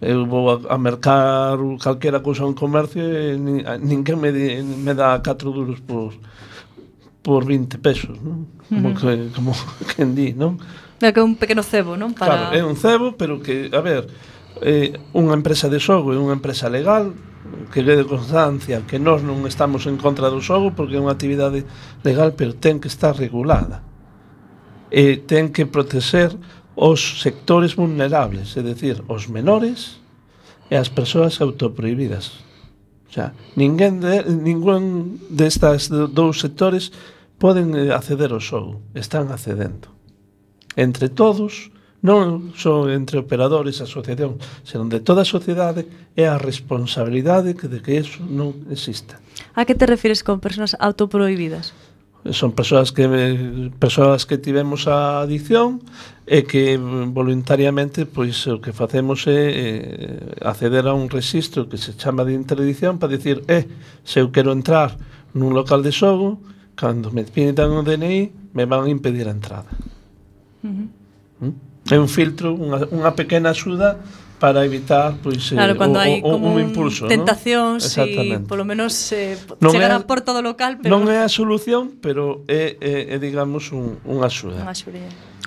[0.01, 4.31] eu eh, vou a, a mercar calquera cousa en comercio eh, e nin, ninguén me,
[4.31, 6.15] di, me dá 4 duros por,
[7.23, 8.47] por 20 pesos, non?
[8.71, 9.51] Como, que, como
[9.91, 10.59] quen di, non?
[11.03, 12.15] É que é un pequeno cebo, non?
[12.15, 12.31] Para...
[12.31, 14.07] Claro, é un cebo, pero que, a ver,
[14.63, 17.11] eh, unha empresa de xogo é unha empresa legal,
[17.73, 21.65] que quede constancia que nós non estamos en contra do xogo porque é unha actividade
[22.03, 23.85] legal, pero ten que estar regulada.
[24.89, 26.33] E ten que protexer
[26.79, 30.01] os sectores vulnerables, é dicir, os menores
[30.71, 32.45] e as persoas autoprohibidas.
[33.09, 36.93] O sea, ninguén de, ningún destas dous sectores
[37.41, 39.89] poden eh, acceder ao xogo, están accedendo.
[40.77, 46.39] Entre todos, non só entre operadores a asociación, senón de toda a sociedade é a
[46.39, 49.19] responsabilidade que de que eso non exista.
[49.59, 51.75] A que te refires con persoas autoprohibidas?
[52.31, 53.07] Son persoas que
[53.79, 55.83] persoas que tivemos a adicción
[56.23, 59.67] e que voluntariamente pois o que facemos é, é
[60.47, 63.67] acceder a un rexistro que se chama de interdicción para dicir, eh,
[64.07, 64.95] se eu quero entrar
[65.35, 66.39] nun local de xogo,
[66.79, 69.71] cando me piden o DNI, me van a impedir a entrada.
[70.63, 71.49] Uh -huh.
[71.49, 71.68] ¿Mm?
[71.91, 74.01] é un filtro, unha, unha pequena axuda
[74.39, 78.07] para evitar pois eh, claro, eh, o, hai como un impulso, tentacións ¿no?
[78.07, 81.31] e polo menos eh, non chegar é, a porta do local, pero non é a
[81.31, 84.63] solución, pero é, é, é digamos un, unha axuda.
[84.63, 85.03] Unha axuda.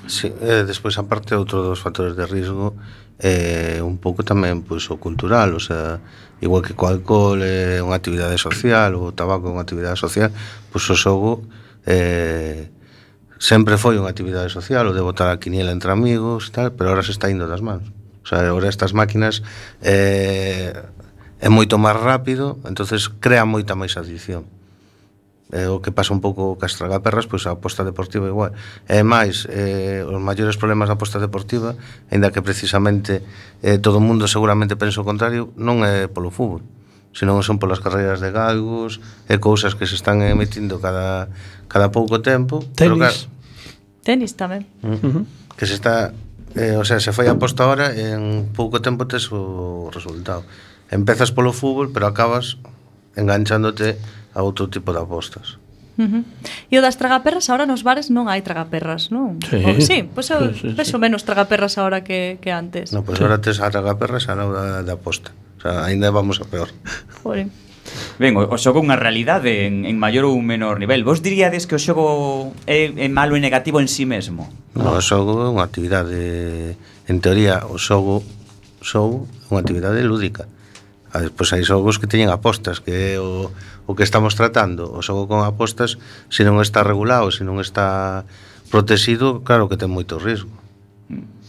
[0.09, 2.75] Sí, eh, despois aparte outro dos factores de risco
[3.21, 6.03] é eh, un pouco tamén pois o cultural, o sea,
[6.43, 10.33] igual que co alcohol é eh, unha actividade social, o tabaco é unha actividade social,
[10.67, 11.47] pois o xogo
[11.87, 12.80] eh
[13.41, 17.01] sempre foi unha actividade social, o de botar a quiniela entre amigos, tal, pero ahora
[17.01, 17.89] se está indo das mans.
[18.21, 19.41] O sea, ahora estas máquinas
[19.81, 20.77] eh,
[21.41, 24.45] é moito máis rápido, entonces crea moita máis adicción.
[25.49, 28.53] Eh, o que pasa un pouco cas tragaperras, pois a aposta deportiva igual.
[28.85, 31.73] E máis, eh, os maiores problemas da aposta deportiva,
[32.13, 33.25] aínda que precisamente
[33.65, 36.61] eh, todo o mundo seguramente pensa o contrario, non é polo fútbol
[37.11, 41.27] senón son polas carreiras de galgos e cousas que se están emitindo cada,
[41.67, 42.63] cada pouco tempo.
[42.75, 42.75] Tenis.
[42.75, 43.19] Pero, claro,
[44.01, 44.65] Tenis tamén.
[44.81, 44.91] Mm.
[44.91, 45.23] Uh -huh.
[45.55, 46.13] Que se está...
[46.55, 50.43] Eh, o sea, se foi aposta ahora en pouco tempo tes o resultado.
[50.91, 52.59] Empezas polo fútbol, pero acabas
[53.15, 53.95] enganchándote
[54.35, 55.55] a outro tipo de apostas.
[55.95, 56.23] Uh -huh.
[56.71, 59.39] E o das tragaperras ahora nos bares non hai tragaperras, non?
[59.47, 60.97] Sí, sí pois pues eu sí, sí, sí.
[60.99, 62.91] menos tragaperras ahora que, que antes.
[62.91, 63.23] No, pois pues sí.
[63.23, 65.31] ahora tes a tragaperras a nova da aposta
[65.61, 66.69] sea, ainda vamos a peor.
[67.23, 67.53] Jolín.
[68.19, 71.01] Ben, o, o xogo é unha realidade en, en maior ou menor nivel.
[71.01, 74.49] Vos diríades que o xogo é, é malo e negativo en si sí mesmo?
[74.77, 76.77] No, o xogo é unha actividade...
[77.09, 78.23] En teoría, o xogo
[78.79, 80.47] sou unha actividade lúdica.
[81.11, 83.51] A despois hai xogos que teñen apostas, que é o,
[83.89, 84.87] o que estamos tratando.
[84.87, 85.99] O xogo con apostas,
[86.31, 88.23] se non está regulado, se non está
[88.71, 90.53] protegido, claro que ten moito risco.
[91.11, 91.40] Mm.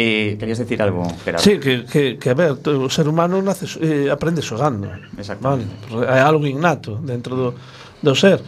[0.00, 1.42] Eh, querías decir algo, Gerardo?
[1.42, 4.86] Sí, que, que, que a ver, o ser humano nace, eh, aprende xogando.
[5.42, 5.66] Vale?
[6.06, 7.48] É algo innato dentro do,
[7.98, 8.38] do ser.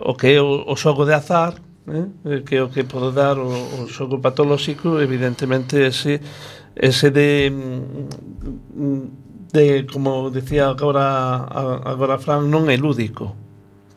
[0.00, 1.60] O que é o, o xogo de azar,
[1.92, 2.08] eh?
[2.24, 6.24] eh que é o que pode dar o, o xogo patolóxico, evidentemente ese,
[6.72, 11.44] ese de mm, de como decía agora
[11.84, 13.36] agora Fran, non é lúdico.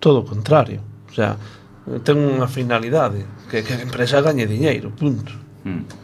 [0.03, 0.83] Todo o contrario.
[1.07, 1.39] O sea,
[2.03, 5.31] ten unha finalidade, que, que a empresa gañe diñeiro, punto.
[5.63, 6.00] Mm.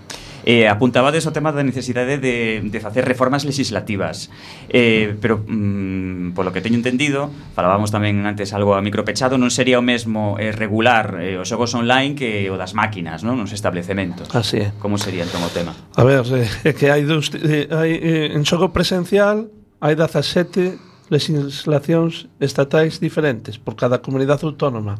[0.47, 4.31] Eh, apuntabades o tema da necesidade de, de facer reformas legislativas.
[4.71, 9.75] Eh, pero, mm, polo que teño entendido, falábamos tamén antes algo a micropechado, non sería
[9.75, 13.35] o mesmo eh, regular eh, os xogos online que o das máquinas, non?
[13.35, 14.31] Nos establecementos.
[14.31, 14.71] Así é.
[14.79, 15.75] Como sería entón o tema?
[15.99, 19.51] A ver, eh, é eh, que hai, dos, eh, hai eh, en xogo presencial
[19.83, 24.95] hai 17 legislacións estatais diferentes por cada comunidade autónoma.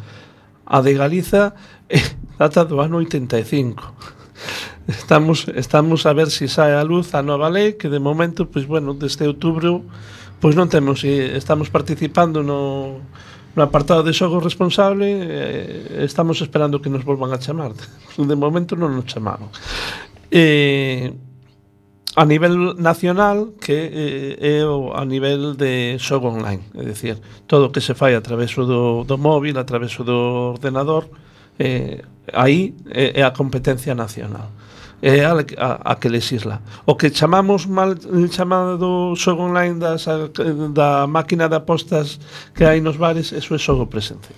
[0.67, 1.55] A de Galiza
[1.87, 2.03] eh,
[2.35, 4.27] data do ano 85.
[4.87, 8.47] Estamos estamos a ver se si sae a luz a nova lei que de momento,
[8.47, 9.83] pois bueno, deste outubro
[10.39, 13.03] pois non temos eh, estamos participando no
[13.51, 17.75] no apartado de xogo responsable eh, estamos esperando que nos volvan a chamar.
[18.15, 19.51] De momento non nos chamaron.
[20.31, 21.11] Eh,
[22.15, 23.77] a nivel nacional que
[24.39, 28.15] eh, é o a nivel de xogo online, é dicir, todo o que se fai
[28.15, 31.11] a través do, do móvil, a través do ordenador,
[31.59, 34.49] eh, aí é, é a competencia nacional
[35.01, 36.61] é a, a, a que legisla.
[36.85, 37.97] O que chamamos mal
[38.29, 40.29] chamado xogo online das, a,
[40.73, 42.17] da máquina de apostas
[42.57, 44.37] que hai nos bares, eso é xogo presencial.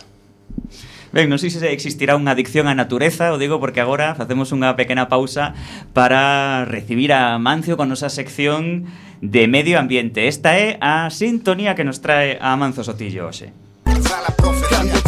[1.10, 4.78] Ben, non sei se existirá unha adicción á natureza, o digo porque agora facemos unha
[4.78, 5.57] pequena pausa
[5.95, 8.86] para recibir a Mancio con nosa sección
[9.24, 10.30] de medio ambiente.
[10.30, 13.69] Esta é a sintonía que nos trae a Manzo Sotillo hoxe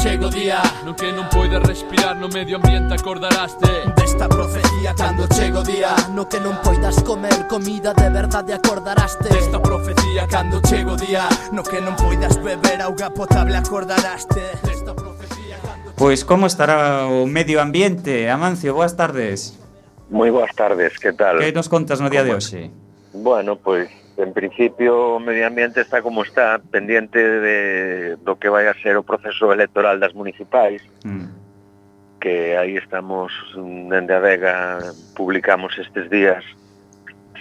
[0.02, 5.30] chego o día No que non poides respirar no medio ambiente acordaraste Desta profecía cando
[5.30, 10.58] chego o día No que non poidas comer comida de verdade acordaraste Desta profecía cando
[10.66, 15.94] chego o día No que non poidas beber auga potable acordaraste Desta profecía cando...
[15.94, 18.26] Pois como estará o medio ambiente?
[18.34, 19.62] Amancio, boas tardes
[20.10, 21.40] Moi boas tardes, que tal?
[21.40, 22.74] Que nos contas no día de hoxe?
[23.14, 23.88] Bueno, pois
[24.22, 28.94] En principio, o medio ambiente está como está, pendiente de, do que vai a ser
[28.94, 32.22] o proceso electoral das municipais, mm.
[32.22, 33.34] que aí estamos,
[33.90, 34.78] dende a Vega,
[35.18, 36.46] publicamos estes días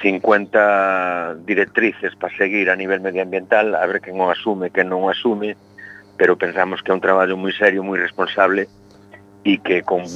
[0.01, 5.13] 50 directrices para seguir a nivel medioambiental, a ver quen o asume, quen non o
[5.13, 5.61] asume,
[6.17, 8.73] pero pensamos que é un traballo moi serio, moi responsable
[9.45, 10.09] e que con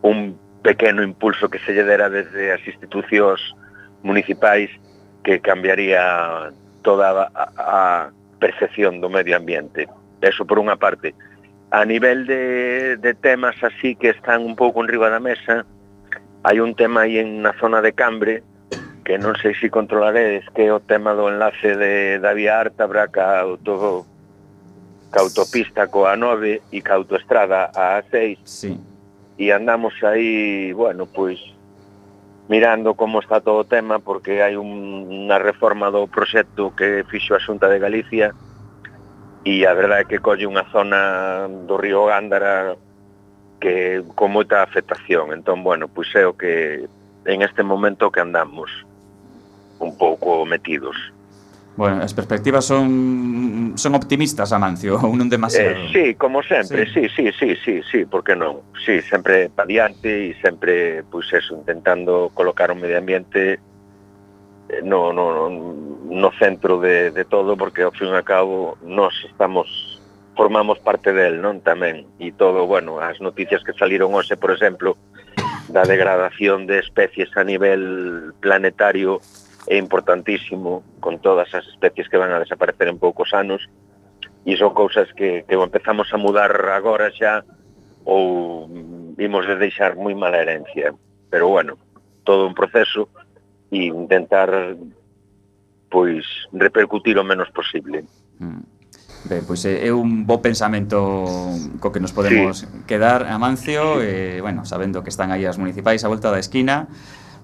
[0.00, 0.18] un
[0.64, 3.40] pequeno impulso que se lle dera desde as institucións
[4.00, 4.72] municipais
[5.28, 6.48] que cambiaría
[6.80, 8.10] toda a, a
[8.40, 9.84] percepción do medio ambiente.
[10.24, 11.12] Eso por unha parte.
[11.68, 15.68] A nivel de, de temas así que están un pouco en riba da mesa,
[16.48, 18.40] hai un tema aí en na zona de Cambre
[19.04, 22.56] que non sei se si controlaredes que é o tema do enlace de, da vía
[22.64, 24.08] Ártabra ca, auto,
[25.12, 28.80] ca autopista coa 9 e ca autoestrada a 6 sí.
[29.36, 31.36] e andamos aí, bueno, pois
[32.48, 37.36] mirando como está todo o tema porque hai un, unha reforma do proxecto que fixo
[37.36, 38.32] a Xunta de Galicia
[39.44, 42.74] e a verdade é que colle unha zona do río Gándara
[43.60, 45.34] que con moita afectación.
[45.34, 46.88] Entón, bueno, pois é o que
[47.28, 48.70] en este momento que andamos
[49.78, 50.96] un pouco metidos.
[51.78, 55.78] Bueno, as perspectivas son son optimistas, Amancio, ou non demasiado?
[55.78, 58.66] Eh, sí, como sempre, sí, sí, sí, sí, sí, sí porque non?
[58.82, 63.62] Sí, sempre pa diante e sempre, pois, pues, eso, intentando colocar o medio ambiente
[64.74, 65.46] eh, no, no, no,
[66.10, 69.70] no centro de, de todo, porque ao fin e ao cabo nós estamos
[70.34, 72.10] formamos parte del, non tamén?
[72.18, 74.98] E todo, bueno, as noticias que saliron hoxe, por exemplo,
[75.70, 79.22] da degradación de especies a nivel planetario,
[79.68, 83.60] é importantísimo con todas as especies que van a desaparecer en poucos anos
[84.48, 87.44] e son cousas que, que empezamos a mudar agora xa
[88.08, 88.64] ou
[89.12, 90.96] vimos de deixar moi mala herencia
[91.28, 91.76] pero bueno,
[92.24, 93.12] todo un proceso
[93.68, 94.48] e intentar
[95.92, 96.24] pois
[96.56, 98.08] repercutir o menos posible
[98.40, 98.80] mm.
[99.28, 101.28] Ben, pois eh, é un bo pensamento
[101.82, 102.66] co que nos podemos sí.
[102.86, 106.86] quedar, Amancio, e, bueno, sabendo que están aí as municipais a volta da esquina,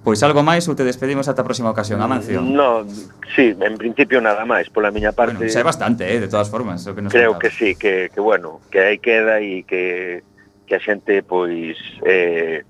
[0.04, 2.44] Pois algo máis ou te despedimos ata a próxima ocasión, Amancio?
[2.44, 2.84] No,
[3.32, 5.40] sí, en principio nada máis, pola miña parte...
[5.40, 6.84] Bueno, xa é bastante, eh, de todas formas.
[6.84, 10.20] O que nos creo que sí, que, que bueno, que aí queda e que,
[10.68, 12.68] que a xente, pois, eh,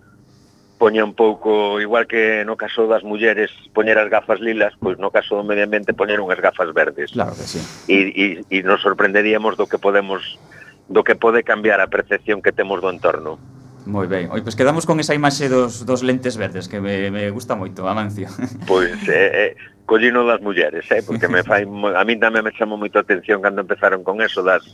[0.79, 5.11] poña un pouco, igual que no caso das mulleres poñer as gafas lilas, pois no
[5.11, 7.11] caso do medio ambiente poñer unhas gafas verdes.
[7.11, 7.59] Claro que sí.
[7.91, 10.39] E, e, e nos sorprenderíamos do que podemos
[10.87, 13.43] do que pode cambiar a percepción que temos do entorno.
[13.85, 14.33] Moi ben.
[14.33, 17.85] Oi, pois quedamos con esa imaxe dos, dos lentes verdes que me, me gusta moito,
[17.85, 18.29] Amancio.
[18.67, 22.81] Pois eh, eh, collino das mulleres, eh, porque me fai a min tamén me chamou
[22.81, 24.65] moito a atención cando empezaron con eso das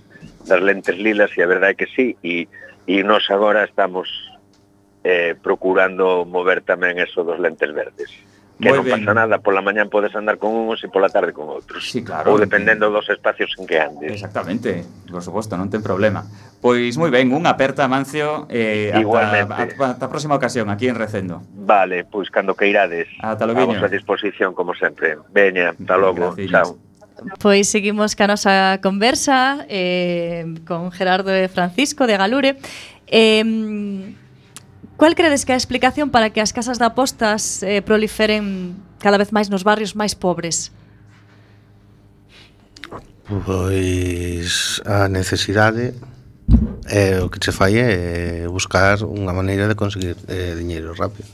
[0.46, 2.46] das lentes lilas e a verdade é que sí e
[2.86, 4.06] e nós agora estamos
[5.02, 8.11] eh, procurando mover tamén eso dos lentes verdes
[8.61, 9.00] que Muy non ben.
[9.00, 11.80] pasa nada, pola mañán podes andar con uns e pola tarde con outros.
[11.80, 12.30] Sí, claro.
[12.30, 14.12] Ou dependendo dos espacios en que andes.
[14.12, 16.28] Exactamente, por suposto, non ten problema.
[16.61, 19.74] Pois moi ben, unha aperta, Mancio, eh, Igualmente.
[19.80, 21.40] Ata, ata a próxima ocasión, aquí en Recendo.
[21.56, 23.08] Vale, pois cando queirades.
[23.24, 23.64] Ata logo.
[23.64, 25.16] A vosa disposición, como sempre.
[25.32, 26.36] Veña, ata logo.
[26.36, 26.76] Chao.
[27.40, 32.50] Pois seguimos ca nosa conversa eh, con Gerardo e Francisco de Galure.
[33.08, 33.44] Eh,
[35.01, 39.16] Cual credes que é a explicación para que as casas de apostas eh, proliferen cada
[39.16, 40.76] vez máis nos barrios máis pobres?
[43.24, 45.96] Pois a necesidade
[46.84, 51.32] é o que se fai é buscar unha maneira de conseguir eh, diñeiro rápido.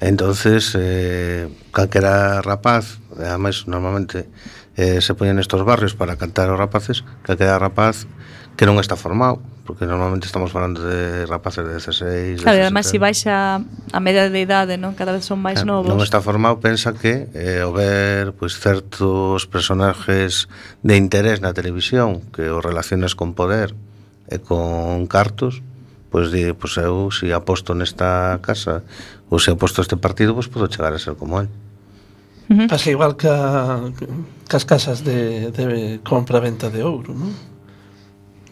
[0.00, 4.32] Entonces, eh, calquera rapaz, además normalmente
[4.80, 8.08] eh, se poñen estos barrios para cantar os rapaces, calquera rapaz
[8.56, 12.62] que non está formado, porque normalmente estamos falando de rapaces de 16 de Claro, e
[12.66, 15.90] ademais se si baixa a media de idade non cada vez son máis claro, novos
[15.94, 20.50] non está formado, pensa que eh, ao ver pois, certos personajes
[20.82, 23.74] de interés na televisión que o relacionas con poder
[24.26, 25.62] e con cartos
[26.12, 28.84] pois di, pois eu se si aposto nesta casa
[29.32, 31.48] ou se aposto este partido, pois podo chegar a ser como él.
[32.52, 32.68] Uh -huh.
[32.68, 33.32] Pasa igual que,
[34.44, 37.32] que as casas de, de compra-venta de ouro, non?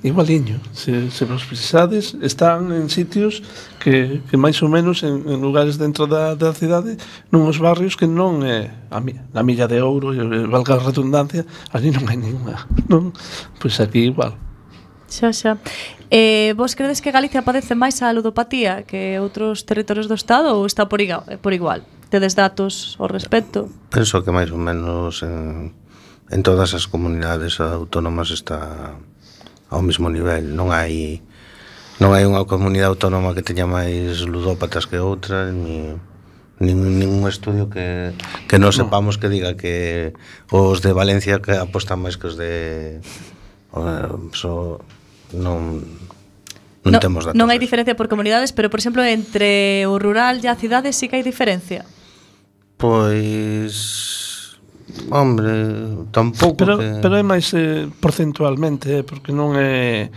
[0.03, 3.43] Igualiño, se, se vos precisades, están en sitios
[3.77, 6.97] que, que máis ou menos en, en lugares dentro da, da cidade,
[7.29, 11.45] nunhos barrios que non é a, a milla de ouro, e valga a redundancia,
[11.77, 12.65] ali non hai ninguna.
[12.89, 13.13] Non?
[13.61, 14.41] Pois aquí igual.
[15.05, 15.61] Xa, xa.
[16.09, 20.65] Eh, vos credes que Galicia padece máis a ludopatía que outros territorios do Estado ou
[20.65, 21.85] está por, iga, por igual?
[22.09, 23.69] Tedes datos ao respecto?
[23.93, 25.77] Penso que máis ou menos en,
[26.33, 28.97] en todas as comunidades autónomas está
[29.71, 30.53] ao mesmo nivel.
[30.53, 31.23] Non hai
[32.03, 35.95] non hai unha comunidade autónoma que teña máis ludópatas que outra, ni
[36.61, 38.13] nin, ningún estudio que,
[38.45, 40.13] que non sepamos que diga que
[40.53, 43.01] os de Valencia que apostan máis que os de
[44.37, 44.85] so,
[45.33, 45.81] non
[46.85, 47.37] non no, temos datos.
[47.37, 51.09] Non hai diferencia por comunidades, pero por exemplo entre o rural e a cidade sí
[51.09, 51.85] que hai diferencia.
[52.81, 54.20] Pois
[55.11, 57.01] Hombre, tampouco pero, que...
[57.03, 60.11] Pero é máis eh, porcentualmente, eh, porque non é...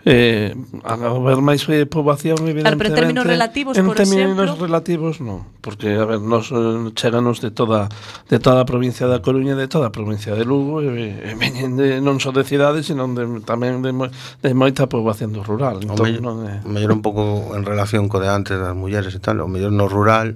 [0.00, 4.56] Eh, a haber máis eh, poboación evidentemente pero en términos relativos, en por términos exemplo...
[4.56, 7.92] relativos non, porque a ver, nos eh, cheganos de toda
[8.32, 11.76] de toda a provincia da Coruña, de toda a provincia de Lugo e, e veñen
[11.76, 15.84] de, non só de cidades senón de, tamén de, mo, de moita poboación do rural.
[15.84, 16.64] Entón, o mellor, entón, non é...
[16.64, 19.84] mellor un pouco en relación co de antes das mulleres e tal, o mellor no
[19.84, 20.32] rural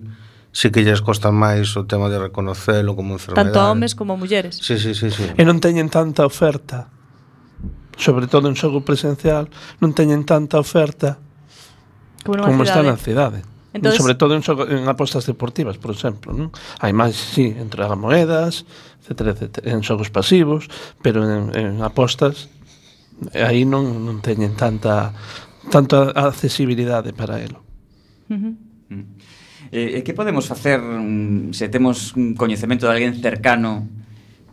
[0.55, 3.51] sí que lles costa máis o tema de reconocelo como enfermedade.
[3.51, 4.63] Tanto a homes como a mulleres.
[4.63, 5.27] Sí, sí, sí, sí.
[5.35, 6.95] E non teñen tanta oferta,
[7.99, 9.51] sobre todo en xogo presencial,
[9.83, 11.19] non teñen tanta oferta
[12.23, 13.43] como, como está na cidade.
[13.75, 13.99] Entonces...
[13.99, 16.31] Sobre todo en, xogo, en apostas deportivas, por exemplo.
[16.31, 16.55] Non?
[16.79, 18.63] Hai máis, sí, as moedas,
[19.03, 20.71] etcétera, etcétera, en xogos pasivos,
[21.03, 22.47] pero en, en apostas
[23.35, 25.19] aí non, non teñen tanta
[25.67, 27.67] tanta accesibilidade para elo.
[28.31, 28.64] Uh -huh.
[29.75, 33.91] E, e que podemos facer mm, se temos un coñecemento de alguén cercano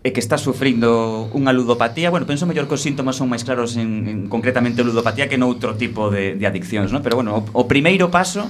[0.02, 3.78] e que está sufrindo unha ludopatía, bueno, penso mellor que os síntomas son máis claros
[3.78, 7.06] en, en concretamente ludopatía que noutro tipo de, de adiccións, non?
[7.06, 8.50] Pero bueno, o, o primeiro paso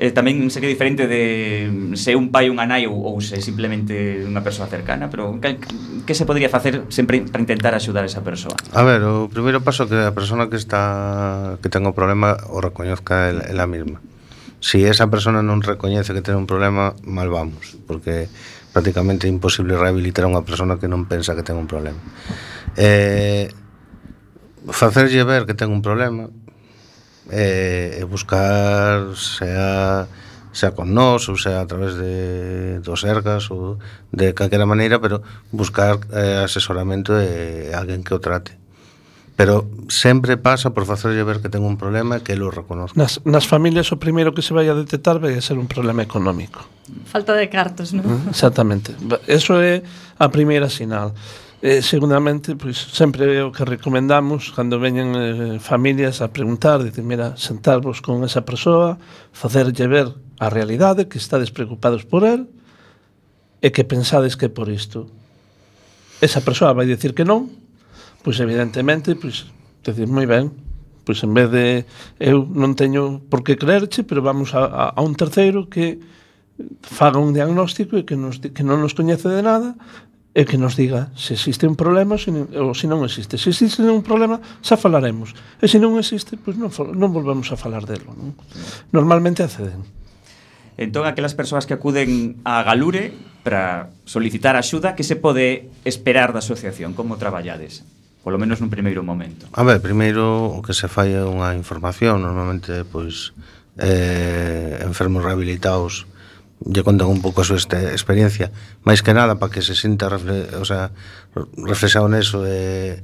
[0.00, 4.24] eh, tamén sería diferente de mm, se un pai, unha nai ou, ou se simplemente
[4.24, 5.60] unha persoa cercana, pero que,
[6.08, 8.56] que se podría facer sempre para intentar axudar esa persoa?
[8.72, 12.64] A ver, o primeiro paso que a persona que está que ten o problema o
[12.64, 14.00] recoñezca ela, ela mesma
[14.60, 18.28] se si esa persona non recoñece que ten un problema, mal vamos, porque
[18.76, 21.98] prácticamente é imposible rehabilitar a unha persona que non pensa que ten un problema.
[22.76, 23.48] Eh,
[24.68, 26.28] facerlle ver que ten un problema
[27.32, 30.04] eh, e buscar sea
[30.52, 33.80] sea con nós ou sea a través de dos ergas ou
[34.12, 35.24] de calquera maneira, pero
[35.56, 38.59] buscar eh, asesoramento de alguén que o trate.
[39.40, 42.92] Pero sempre pasa por facerlle ver que ten un problema e que lo reconozco.
[42.92, 46.04] Nas, nas familias o primeiro que se vai a detectar vai a ser un problema
[46.04, 46.60] económico.
[47.08, 48.04] Falta de cartos, non?
[48.04, 48.92] Mm, exactamente.
[49.24, 49.80] Eso é
[50.20, 51.16] a primeira sinal.
[51.64, 57.08] Eh, segundamente, pois, sempre é o que recomendamos cando veñen eh, familias a preguntar, dicir,
[57.08, 59.00] mira, sentarvos con esa persoa,
[59.32, 62.44] facerlle ver a realidade, que estades preocupados por el,
[63.64, 65.08] e que pensades que por isto.
[66.20, 67.48] Esa persoa vai dicir que non,
[68.22, 69.48] Pois evidentemente, pois
[69.84, 70.52] decir, moi ben,
[71.08, 71.66] pois en vez de
[72.20, 75.98] eu non teño por que creerche, pero vamos a, a, a un terceiro que
[76.84, 79.72] faga un diagnóstico e que, nos, que non nos coñece de nada
[80.30, 83.40] e que nos diga se existe un problema se, ou se non existe.
[83.40, 85.34] Se existe un problema, xa falaremos.
[85.58, 88.14] E se non existe, pois non, non volvemos a falar delo.
[88.14, 88.36] Non?
[88.94, 89.82] Normalmente acceden.
[90.78, 93.12] Entón, aquelas persoas que acuden a Galure
[93.42, 96.94] para solicitar axuda, que se pode esperar da asociación?
[96.94, 97.82] Como traballades?
[98.20, 99.48] polo menos nun primeiro momento.
[99.56, 103.32] A ver, primeiro o que se fai é unha información, normalmente pois
[103.80, 106.10] eh, enfermos rehabilitados
[106.60, 108.52] lle contan un pouco a súa experiencia,
[108.84, 110.92] máis que nada para que se sinta refle, o sea,
[111.56, 113.00] reflexado neso e,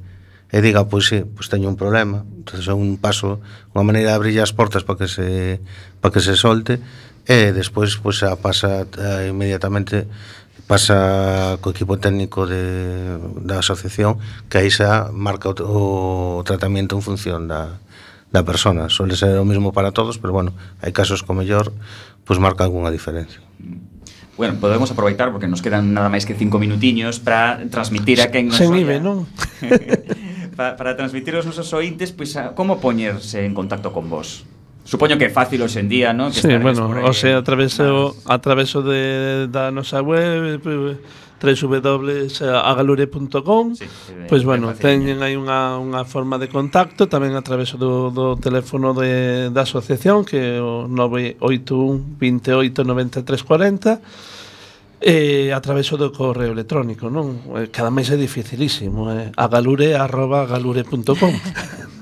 [0.53, 3.41] e diga, pois sí, pois teño un problema, entonces é un paso,
[3.73, 5.57] unha maneira de abrir as portas para que se
[5.97, 6.77] para que se solte
[7.25, 10.05] e despois pois a pasa eh, inmediatamente
[10.67, 14.19] pasa co equipo técnico de, da asociación
[14.51, 15.55] que aí xa marca o,
[16.39, 17.79] o tratamento en función da,
[18.35, 20.51] da persona suele ser o mismo para todos pero bueno,
[20.83, 21.71] hai casos co mellor
[22.27, 23.39] pois pues marca algunha diferencia
[24.37, 28.53] Bueno, podemos aproveitar porque nos quedan nada máis que cinco minutiños para transmitir a quen
[28.53, 29.25] nos Se vive, non?
[30.57, 34.45] para, para transmitir aos nosos ointes pois, pues, a, como poñerse en contacto con vos?
[34.87, 36.31] Supoño que é fácil hoxe en día, non?
[36.31, 40.63] Que sí, bueno, o sea, a través, o, a través de, da nosa web
[41.37, 47.43] www.agalure.com sí, sí, Pois pues, bueno, teñen aí unha, unha forma de contacto tamén a
[47.43, 53.99] través do, do teléfono de, da asociación que é o 981 28 93 40
[55.03, 57.43] e a través do correo electrónico, non?
[57.59, 59.35] Eh, cada máis é dificilísimo, eh?
[59.35, 61.35] agalure.galure.com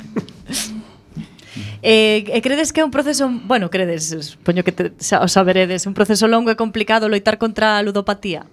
[1.86, 5.86] E, e credes que é un proceso, bueno, credes, poño que te, xa, o saberedes,
[5.86, 8.50] un proceso longo e complicado loitar contra a ludopatía?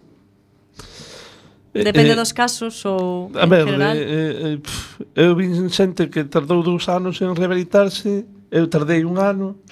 [1.72, 3.96] Eh, Depende eh, dos casos ou A ver, general?
[3.96, 9.16] eh, eh, pff, eu vin xente que tardou dous anos en rehabilitarse, eu tardei un
[9.16, 9.64] ano,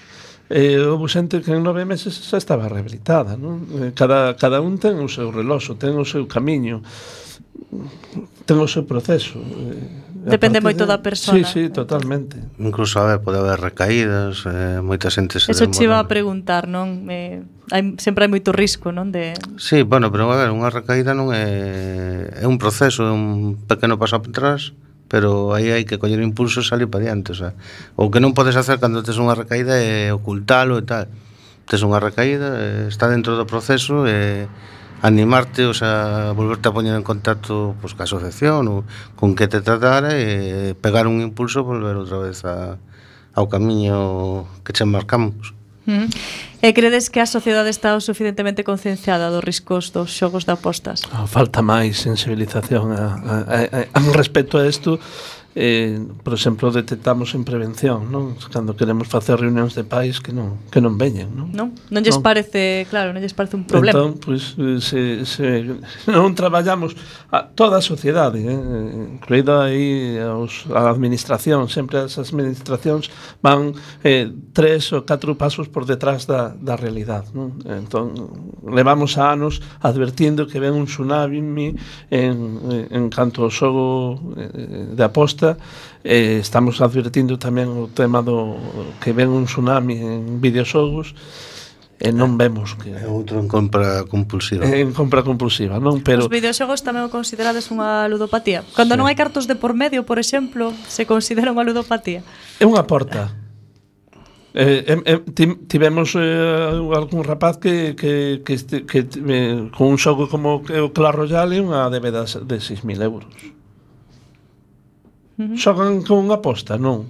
[0.48, 3.92] eh, houve xente que en nove meses xa estaba rehabilitada, non?
[3.92, 6.80] Cada, cada un ten o seu reloxo, ten o seu camiño,
[8.48, 9.36] ten o seu proceso.
[9.36, 11.40] Eh, Depende moito da persona.
[11.40, 12.36] Sí, sí, totalmente.
[12.60, 15.72] Incluso, a ver, pode haber recaídas, eh, moita xente se Eso demora.
[15.72, 17.08] Eso iba a preguntar, non?
[17.08, 17.40] Eh,
[17.72, 19.08] hai, sempre hai moito risco, non?
[19.08, 19.32] De...
[19.56, 23.96] Sí, bueno, pero a ver, unha recaída non é, é un proceso, é un pequeno
[23.96, 24.76] paso atrás,
[25.08, 27.56] pero aí hai que coller impulso e salir para diante, o sea,
[27.96, 31.08] o que non podes hacer cando tes unha recaída é ocultalo e tal.
[31.64, 34.46] Tes unha recaída, eh, está dentro do proceso e
[35.02, 38.84] animarte, o sea, volverte a poñer en contacto pues, ca asociación ou
[39.16, 42.76] con que te tratara e pegar un impulso volver outra vez a,
[43.32, 45.56] ao camiño que che marcamos.
[45.88, 46.12] Mm.
[46.60, 51.08] E credes que a sociedade está o suficientemente concienciada dos riscos dos xogos de apostas?
[51.08, 55.00] Ah, falta máis sensibilización a, a, a, a, a respecto a isto
[55.54, 58.38] eh, por exemplo, detectamos en prevención, non?
[58.54, 61.50] Cando queremos facer reunións de pais que non que non veñen, non?
[61.50, 62.22] Non, non lles non.
[62.22, 63.98] parece, claro, non lles parece un problema.
[63.98, 65.66] Entón, pois, eh, se, se
[66.06, 66.94] non traballamos
[67.34, 73.10] a toda a sociedade, eh, incluída aí aos, a administración, sempre as administracións
[73.42, 73.74] van
[74.06, 77.58] eh, tres ou catro pasos por detrás da, da realidade, non?
[77.66, 78.14] Entón,
[78.70, 81.74] levamos a anos advertindo que ven un tsunami
[82.10, 82.36] en,
[82.86, 85.56] en canto ao xogo eh, de aposta vista
[86.04, 88.56] eh, estamos advertindo tamén o tema do
[89.00, 91.16] que ven un tsunami en videoxogos
[92.00, 94.64] e non eh, vemos que é outro en compra compulsiva.
[94.64, 98.64] Eh, en compra compulsiva, non, pero Os videoxogos tamén o considerades unha ludopatía.
[98.72, 98.98] Cando sí.
[99.00, 102.24] non hai cartos de por medio, por exemplo, se considera unha ludopatía.
[102.56, 103.36] É unha porta.
[104.50, 105.20] Eh, eh, eh
[105.68, 110.88] tivemos eh, algún rapaz que que, que, este, que eh, con un xogo como o
[110.96, 113.59] Clash Royale unha débeda de 6.000 euros.
[115.56, 117.08] Xogan con unha aposta, non,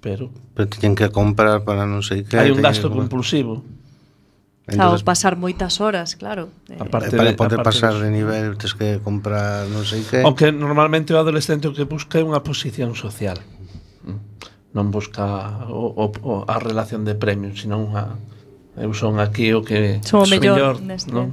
[0.00, 0.32] pero...
[0.56, 2.40] Pero teñen que comprar para non sei que...
[2.40, 2.96] Hai un gasto que...
[2.96, 3.60] compulsivo.
[4.66, 6.50] Entonces, pasar moitas horas, claro.
[6.80, 10.02] Aparte eh, eh, de, para poder pasar de, de nivel, tens que comprar non sei
[10.02, 10.26] que...
[10.26, 13.38] Aunque normalmente o adolescente o que busca é unha posición social.
[14.74, 18.18] Non busca o, o, o a relación de premios, sino unha...
[18.74, 20.02] Eu son aquí o que...
[20.02, 21.26] Son o mellor, mellor non?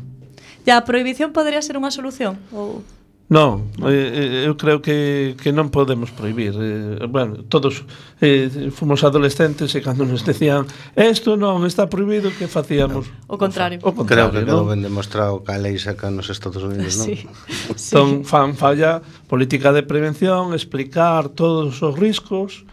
[0.63, 2.37] Ya, a prohibición podría ser unha solución?
[2.53, 2.85] Ou...
[3.33, 7.81] Non, eh, eh, eu creo que, que non podemos prohibir eh, Bueno, todos
[8.21, 13.09] eh, fomos adolescentes e cando nos decían Esto non está prohibido, que facíamos?
[13.09, 13.33] No.
[13.33, 16.61] O contrario o, contrario, Creo que quedou ben demostrado que a lei saca nos Estados
[16.61, 17.09] Unidos, non?
[17.09, 17.25] Sí.
[17.73, 17.97] sí.
[17.97, 22.69] Entón, fan falla política de prevención, explicar todos os riscos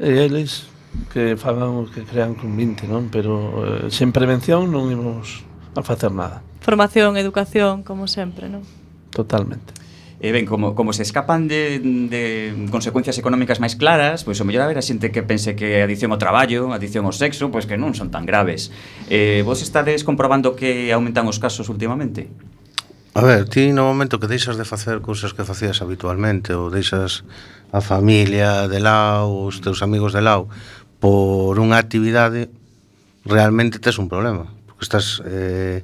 [0.00, 0.72] E eles
[1.12, 3.12] que fagan o que crean con 20, non?
[3.12, 5.44] Pero eh, sen prevención non imos
[5.76, 8.64] a facer nada Formación, educación, como sempre, non?
[9.12, 9.81] Totalmente.
[10.22, 14.70] E ben, como, como se escapan de, de consecuencias económicas máis claras, pois o mellor
[14.70, 17.90] haber a xente que pense que adición ao traballo, adición ao sexo, pois que non
[17.98, 18.70] son tan graves.
[19.10, 22.30] Eh, vos estades comprobando que aumentan os casos últimamente?
[23.18, 27.26] A ver, ti no momento que deixas de facer cousas que facías habitualmente ou deixas
[27.74, 30.46] a familia de lado, os teus amigos de lado
[31.02, 32.46] por unha actividade
[33.26, 35.82] realmente tes un problema, porque estás eh,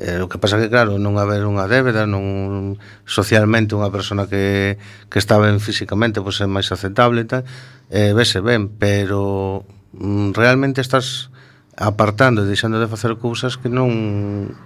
[0.00, 4.80] Eh, o que pasa que, claro, non haber unha débeda, non socialmente unha persona que,
[5.12, 7.44] que está ben físicamente, pois é máis aceptable e tal,
[7.92, 11.28] eh, vese ben, pero mm, realmente estás
[11.76, 14.56] apartando e deixando de facer cousas que non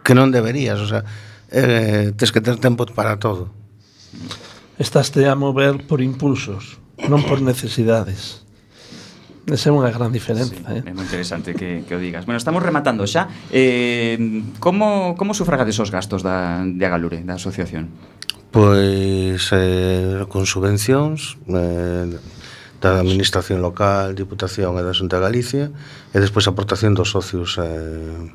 [0.00, 1.04] que non deberías, o sea,
[1.52, 3.52] eh, tes que ter tempo para todo.
[4.80, 6.80] Estás te a mover por impulsos,
[7.12, 8.41] non por necesidades.
[9.46, 10.54] Esa é unha gran diferenza.
[10.54, 10.86] Sí, eh?
[10.86, 12.22] É moi interesante que, que o digas.
[12.30, 13.26] Bueno, estamos rematando xa.
[13.50, 14.14] Eh,
[14.62, 17.90] como, como sufragades os gastos da, de Agalure, da asociación?
[18.54, 22.06] Pois eh, con subvencións eh,
[22.78, 25.64] da Administración Local, Diputación e da Xunta de Galicia
[26.14, 28.30] e despois aportación dos socios eh,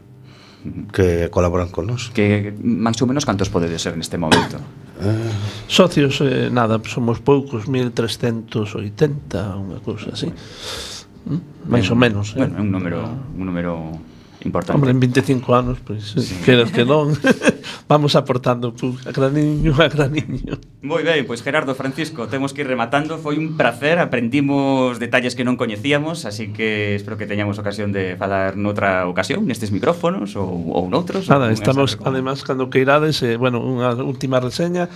[0.92, 2.10] que colaboran con nos.
[2.12, 4.60] Que máis ou menos cantos podedes ser neste momento?
[5.00, 5.32] Eh...
[5.68, 8.58] Socios, eh, nada, somos poucos, 1380,
[9.56, 10.32] unha cousa así.
[11.28, 11.40] Mm?
[11.68, 12.40] Mais ou menos, eh?
[12.40, 13.04] Bueno, un número,
[13.36, 14.00] un número
[14.48, 14.80] importante.
[14.80, 16.40] Hombre, en 25 anos, pois, pues, sí.
[16.48, 17.12] queres que non,
[17.92, 20.56] vamos aportando pu, a graniño a graniño.
[20.88, 25.36] Moi ben, pois pues Gerardo Francisco, temos que ir rematando, foi un placer, aprendimos detalles
[25.36, 30.40] que non coñecíamos, así que espero que teñamos ocasión de falar noutra ocasión, nestes micrófonos
[30.40, 31.28] ou, ou noutros.
[31.28, 34.88] Nada, ou estamos, además, cando que irades, eh, bueno, unha última reseña,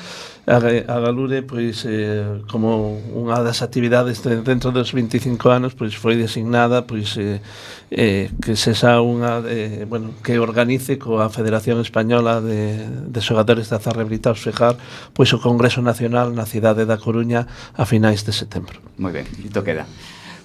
[0.48, 6.16] a, a Galure, pois, eh, como unha das actividades dentro dos 25 anos, pois foi
[6.16, 7.44] designada, pois, eh,
[7.92, 13.76] eh, que sexa unha de, bueno, que organice coa Federación Española de, de Xogadores de
[13.76, 14.80] Azar Rehabilitados Fijar
[15.12, 18.80] pois o Congreso Nacional na cidade da Coruña a finais de setembro.
[18.96, 19.84] Moi ben, dito queda.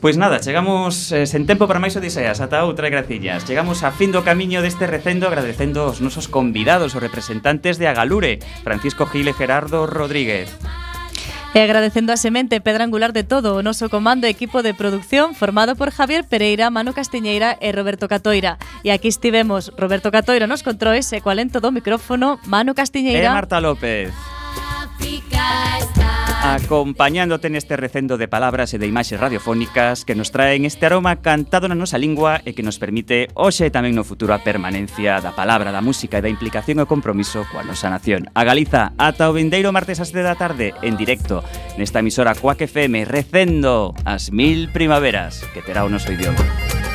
[0.03, 4.12] Pois nada, chegamos eh, sen tempo para máis odiseas Ata outra gracillas Chegamos a fin
[4.12, 9.32] do camiño deste recendo Agradecendo aos nosos convidados Os representantes de Agalure Francisco Gil e
[9.32, 10.53] Gerardo Rodríguez
[11.57, 15.32] E agradecendo a semente pedra angular de todo o noso comando e equipo de producción
[15.32, 18.61] formado por Javier Pereira, Manu Castiñeira e Roberto Catoira.
[18.84, 23.57] E aquí estivemos Roberto Catoira nos controis e coalento do micrófono Manu Castiñeira e Marta
[23.57, 24.36] López
[26.47, 31.66] acompañándote neste recendo de palabras e de imaxes radiofónicas que nos traen este aroma cantado
[31.66, 35.34] na nosa lingua e que nos permite hoxe e tamén no futuro a permanencia da
[35.34, 38.30] palabra, da música e da implicación e compromiso coa nosa nación.
[38.32, 41.42] A Galiza, ata o vindeiro martes ás 7 da tarde, en directo,
[41.76, 46.86] nesta emisora Coac FM, recendo as mil primaveras que terá o noso idioma.